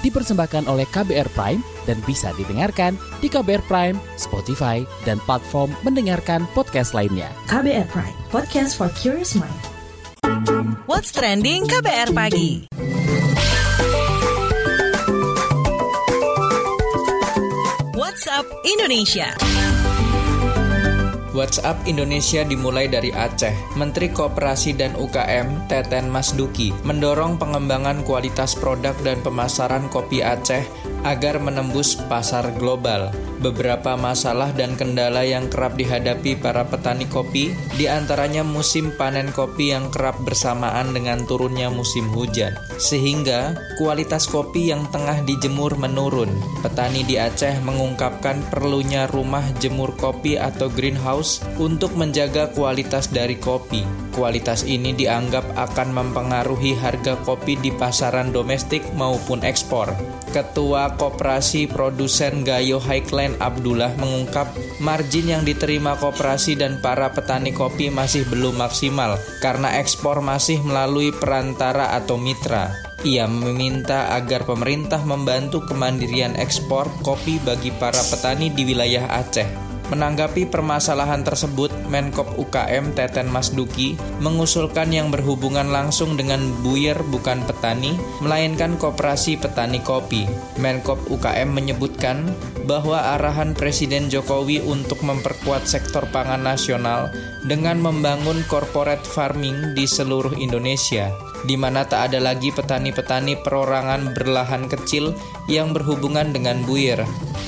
Dipersembahkan 0.00 0.64
oleh 0.64 0.88
KBR 0.88 1.28
Prime 1.36 1.60
dan 1.84 2.00
bisa 2.08 2.32
didengarkan 2.40 2.96
di 3.20 3.28
KBR 3.28 3.64
Prime, 3.68 3.96
Spotify, 4.16 4.80
dan 5.04 5.20
platform 5.28 5.72
mendengarkan 5.84 6.48
podcast 6.56 6.96
lainnya. 6.96 7.28
KBR 7.48 7.88
Prime, 7.92 8.16
podcast 8.32 8.76
for 8.80 8.88
curious 8.96 9.36
mind. 9.36 9.60
What's 10.88 11.12
trending 11.12 11.68
KBR 11.68 12.16
pagi? 12.16 12.70
WhatsApp 17.94 18.46
Indonesia. 18.64 19.69
WhatsApp 21.30 21.86
Indonesia 21.86 22.42
dimulai 22.42 22.90
dari 22.90 23.14
Aceh. 23.14 23.54
Menteri 23.78 24.10
Kooperasi 24.10 24.74
dan 24.74 24.98
UKM 24.98 25.70
Teten 25.70 26.10
Masduki 26.10 26.74
mendorong 26.82 27.38
pengembangan 27.38 28.02
kualitas 28.02 28.58
produk 28.58 28.94
dan 29.06 29.22
pemasaran 29.22 29.86
kopi 29.88 30.20
Aceh 30.20 30.66
agar 31.06 31.38
menembus 31.38 31.94
pasar 32.10 32.50
global. 32.58 33.29
Beberapa 33.40 33.96
masalah 33.96 34.52
dan 34.52 34.76
kendala 34.76 35.24
yang 35.24 35.48
kerap 35.48 35.72
dihadapi 35.72 36.36
para 36.36 36.68
petani 36.68 37.08
kopi, 37.08 37.56
di 37.80 37.88
antaranya 37.88 38.44
musim 38.44 38.92
panen 38.92 39.32
kopi 39.32 39.72
yang 39.72 39.88
kerap 39.88 40.20
bersamaan 40.20 40.92
dengan 40.92 41.24
turunnya 41.24 41.72
musim 41.72 42.12
hujan, 42.12 42.52
sehingga 42.76 43.56
kualitas 43.80 44.28
kopi 44.28 44.68
yang 44.68 44.84
tengah 44.92 45.24
dijemur 45.24 45.72
menurun. 45.80 46.28
Petani 46.60 47.00
di 47.00 47.16
Aceh 47.16 47.64
mengungkapkan 47.64 48.44
perlunya 48.52 49.08
rumah 49.08 49.48
jemur 49.56 49.96
kopi 49.96 50.36
atau 50.36 50.68
greenhouse 50.68 51.40
untuk 51.56 51.96
menjaga 51.96 52.52
kualitas 52.52 53.08
dari 53.08 53.40
kopi. 53.40 53.88
Kualitas 54.12 54.68
ini 54.68 54.92
dianggap 54.92 55.56
akan 55.56 55.96
mempengaruhi 55.96 56.76
harga 56.76 57.16
kopi 57.24 57.56
di 57.56 57.72
pasaran 57.72 58.36
domestik 58.36 58.84
maupun 58.92 59.40
ekspor. 59.48 59.96
Ketua 60.30 60.94
Koperasi 60.94 61.66
Produsen 61.66 62.46
Gayo 62.46 62.78
Highland 62.78 63.29
Abdullah 63.38 63.94
mengungkap 64.00 64.50
margin 64.82 65.30
yang 65.30 65.42
diterima 65.46 65.94
koperasi 65.94 66.58
dan 66.58 66.82
para 66.82 67.12
petani 67.14 67.54
kopi 67.54 67.92
masih 67.92 68.26
belum 68.26 68.58
maksimal 68.58 69.20
karena 69.38 69.78
ekspor 69.78 70.18
masih 70.24 70.58
melalui 70.66 71.14
perantara 71.14 71.94
atau 71.94 72.18
mitra. 72.18 72.74
Ia 73.00 73.24
meminta 73.24 74.12
agar 74.12 74.44
pemerintah 74.44 75.00
membantu 75.06 75.64
kemandirian 75.64 76.36
ekspor 76.36 76.90
kopi 77.00 77.40
bagi 77.40 77.72
para 77.80 78.00
petani 78.12 78.52
di 78.52 78.66
wilayah 78.68 79.08
Aceh. 79.24 79.69
Menanggapi 79.90 80.46
permasalahan 80.46 81.26
tersebut, 81.26 81.74
Menkop 81.90 82.38
UKM 82.38 82.94
Teten 82.94 83.26
Masduki 83.26 83.98
mengusulkan 84.22 84.94
yang 84.94 85.10
berhubungan 85.10 85.66
langsung 85.74 86.14
dengan 86.14 86.38
buyer 86.62 86.94
bukan 87.10 87.42
petani, 87.42 87.98
melainkan 88.22 88.78
koperasi 88.78 89.34
petani 89.34 89.82
kopi. 89.82 90.30
Menkop 90.62 91.10
UKM 91.10 91.50
menyebutkan 91.50 92.22
bahwa 92.70 93.18
arahan 93.18 93.50
Presiden 93.50 94.06
Jokowi 94.06 94.62
untuk 94.62 95.02
memperkuat 95.02 95.66
sektor 95.66 96.06
pangan 96.14 96.46
nasional 96.46 97.10
dengan 97.42 97.82
membangun 97.82 98.46
corporate 98.46 99.02
farming 99.02 99.74
di 99.74 99.90
seluruh 99.90 100.38
Indonesia 100.38 101.10
di 101.44 101.56
mana 101.56 101.88
tak 101.88 102.12
ada 102.12 102.20
lagi 102.20 102.52
petani-petani 102.52 103.40
perorangan 103.40 104.12
berlahan 104.12 104.68
kecil 104.68 105.16
yang 105.48 105.72
berhubungan 105.72 106.36
dengan 106.36 106.60
buyer. 106.68 107.00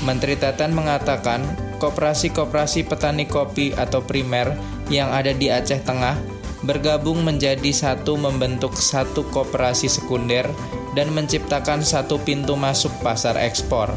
Menteri 0.02 0.34
Teten 0.40 0.72
mengatakan, 0.72 1.44
koperasi-koperasi 1.82 2.86
petani 2.86 3.26
kopi 3.26 3.74
atau 3.74 3.98
primer 3.98 4.54
yang 4.86 5.10
ada 5.10 5.34
di 5.34 5.50
Aceh 5.50 5.82
Tengah 5.82 6.14
bergabung 6.62 7.26
menjadi 7.26 7.74
satu 7.74 8.14
membentuk 8.14 8.78
satu 8.78 9.26
koperasi 9.34 9.90
sekunder 9.90 10.46
dan 10.94 11.10
menciptakan 11.10 11.82
satu 11.82 12.22
pintu 12.22 12.54
masuk 12.54 12.94
pasar 13.02 13.34
ekspor. 13.34 13.90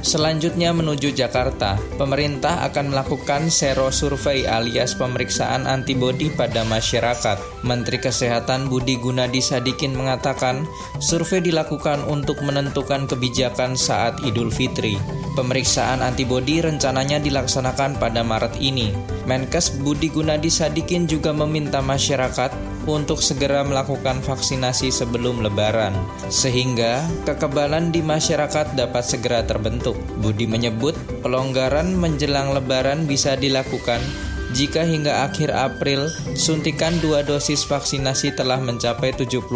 Selanjutnya 0.00 0.72
menuju 0.72 1.12
Jakarta, 1.12 1.76
pemerintah 2.00 2.64
akan 2.64 2.88
melakukan 2.88 3.52
sero 3.52 3.92
survei 3.92 4.48
alias 4.48 4.96
pemeriksaan 4.96 5.68
antibodi 5.68 6.32
pada 6.32 6.64
masyarakat. 6.64 7.36
Menteri 7.68 8.00
Kesehatan 8.00 8.72
Budi 8.72 8.96
Gunadi 8.96 9.44
Sadikin 9.44 9.92
mengatakan, 9.92 10.64
survei 11.04 11.44
dilakukan 11.44 12.00
untuk 12.08 12.40
menentukan 12.40 13.04
kebijakan 13.04 13.76
saat 13.76 14.16
Idul 14.24 14.48
Fitri. 14.48 14.96
Pemeriksaan 15.30 16.02
antibodi 16.02 16.58
rencananya 16.58 17.22
dilaksanakan 17.22 18.02
pada 18.02 18.26
Maret 18.26 18.58
ini. 18.58 18.90
Menkes 19.30 19.78
Budi 19.78 20.10
Gunadi 20.10 20.50
Sadikin 20.50 21.06
juga 21.06 21.30
meminta 21.30 21.78
masyarakat 21.78 22.50
untuk 22.90 23.22
segera 23.22 23.62
melakukan 23.62 24.18
vaksinasi 24.24 24.90
sebelum 24.90 25.46
lebaran, 25.46 25.94
sehingga 26.26 27.06
kekebalan 27.22 27.94
di 27.94 28.02
masyarakat 28.02 28.74
dapat 28.74 29.04
segera 29.06 29.46
terbentuk. 29.46 29.94
Budi 30.18 30.50
menyebut 30.50 30.98
pelonggaran 31.22 31.94
menjelang 31.94 32.50
lebaran 32.50 33.06
bisa 33.06 33.38
dilakukan 33.38 34.02
jika 34.50 34.82
hingga 34.82 35.30
akhir 35.30 35.54
April 35.54 36.10
suntikan 36.34 36.96
dua 36.98 37.22
dosis 37.22 37.62
vaksinasi 37.62 38.34
telah 38.34 38.58
mencapai 38.58 39.14
70% 39.14 39.46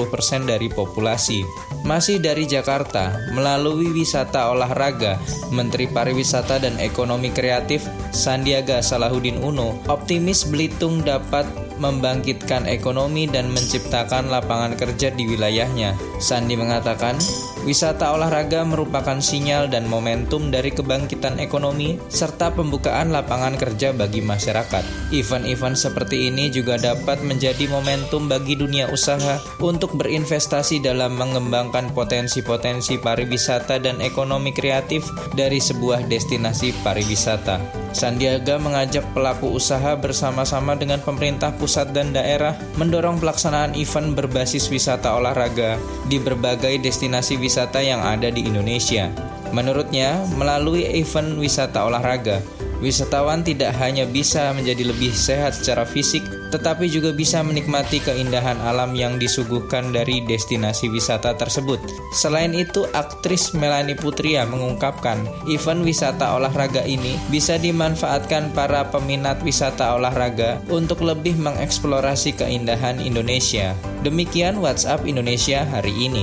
dari 0.46 0.70
populasi. 0.70 1.42
Masih 1.84 2.22
dari 2.22 2.48
Jakarta, 2.48 3.12
melalui 3.34 3.92
wisata 3.92 4.48
olahraga, 4.54 5.20
Menteri 5.52 5.84
Pariwisata 5.90 6.62
dan 6.62 6.80
Ekonomi 6.80 7.28
Kreatif 7.28 7.84
Sandiaga 8.14 8.80
Salahuddin 8.80 9.42
Uno 9.42 9.76
optimis 9.90 10.46
Belitung 10.48 11.04
dapat 11.04 11.44
membangkitkan 11.78 12.66
ekonomi 12.68 13.26
dan 13.26 13.50
menciptakan 13.50 14.30
lapangan 14.30 14.74
kerja 14.78 15.10
di 15.14 15.26
wilayahnya. 15.26 15.94
Sandi 16.22 16.54
mengatakan, 16.54 17.18
wisata 17.66 18.14
olahraga 18.14 18.62
merupakan 18.62 19.18
sinyal 19.18 19.68
dan 19.70 19.88
momentum 19.88 20.52
dari 20.52 20.70
kebangkitan 20.70 21.40
ekonomi 21.40 21.96
serta 22.10 22.52
pembukaan 22.52 23.10
lapangan 23.10 23.56
kerja 23.58 23.90
bagi 23.96 24.20
masyarakat. 24.20 25.14
Event-event 25.14 25.76
seperti 25.78 26.28
ini 26.28 26.50
juga 26.50 26.76
dapat 26.80 27.22
menjadi 27.24 27.66
momentum 27.70 28.26
bagi 28.26 28.58
dunia 28.58 28.90
usaha 28.90 29.40
untuk 29.62 29.96
berinvestasi 29.98 30.82
dalam 30.82 31.16
mengembangkan 31.16 31.90
potensi-potensi 31.92 32.98
pariwisata 32.98 33.80
dan 33.80 34.02
ekonomi 34.04 34.50
kreatif 34.54 35.06
dari 35.32 35.58
sebuah 35.58 36.06
destinasi 36.06 36.72
pariwisata. 36.84 37.84
Sandiaga 37.94 38.58
mengajak 38.58 39.06
pelaku 39.14 39.54
usaha 39.54 39.94
bersama-sama 39.94 40.74
dengan 40.74 40.98
pemerintah 40.98 41.54
pusat 41.64 41.96
dan 41.96 42.12
daerah 42.12 42.52
mendorong 42.76 43.16
pelaksanaan 43.16 43.72
event 43.72 44.12
berbasis 44.12 44.68
wisata 44.68 45.16
olahraga 45.16 45.80
di 46.12 46.20
berbagai 46.20 46.76
destinasi 46.84 47.40
wisata 47.40 47.80
yang 47.80 48.04
ada 48.04 48.28
di 48.28 48.44
Indonesia. 48.44 49.08
Menurutnya, 49.56 50.20
melalui 50.36 50.84
event 50.92 51.40
wisata 51.40 51.88
olahraga, 51.88 52.44
wisatawan 52.84 53.40
tidak 53.40 53.72
hanya 53.80 54.04
bisa 54.04 54.52
menjadi 54.52 54.92
lebih 54.92 55.08
sehat 55.16 55.56
secara 55.56 55.88
fisik, 55.88 56.20
tetapi 56.54 56.86
juga 56.86 57.10
bisa 57.10 57.42
menikmati 57.42 57.98
keindahan 57.98 58.62
alam 58.62 58.94
yang 58.94 59.18
disuguhkan 59.18 59.90
dari 59.90 60.22
destinasi 60.22 60.86
wisata 60.86 61.34
tersebut. 61.34 61.82
Selain 62.14 62.54
itu, 62.54 62.86
aktris 62.94 63.50
Melanie 63.58 63.98
Putria 63.98 64.46
mengungkapkan, 64.46 65.26
event 65.50 65.82
wisata 65.82 66.38
olahraga 66.38 66.86
ini 66.86 67.18
bisa 67.26 67.58
dimanfaatkan 67.58 68.54
para 68.54 68.86
peminat 68.86 69.42
wisata 69.42 69.98
olahraga 69.98 70.62
untuk 70.70 71.02
lebih 71.02 71.34
mengeksplorasi 71.42 72.38
keindahan 72.38 73.02
Indonesia. 73.02 73.74
Demikian 74.06 74.62
WhatsApp 74.62 75.02
Indonesia 75.10 75.66
hari 75.66 76.06
ini. 76.06 76.22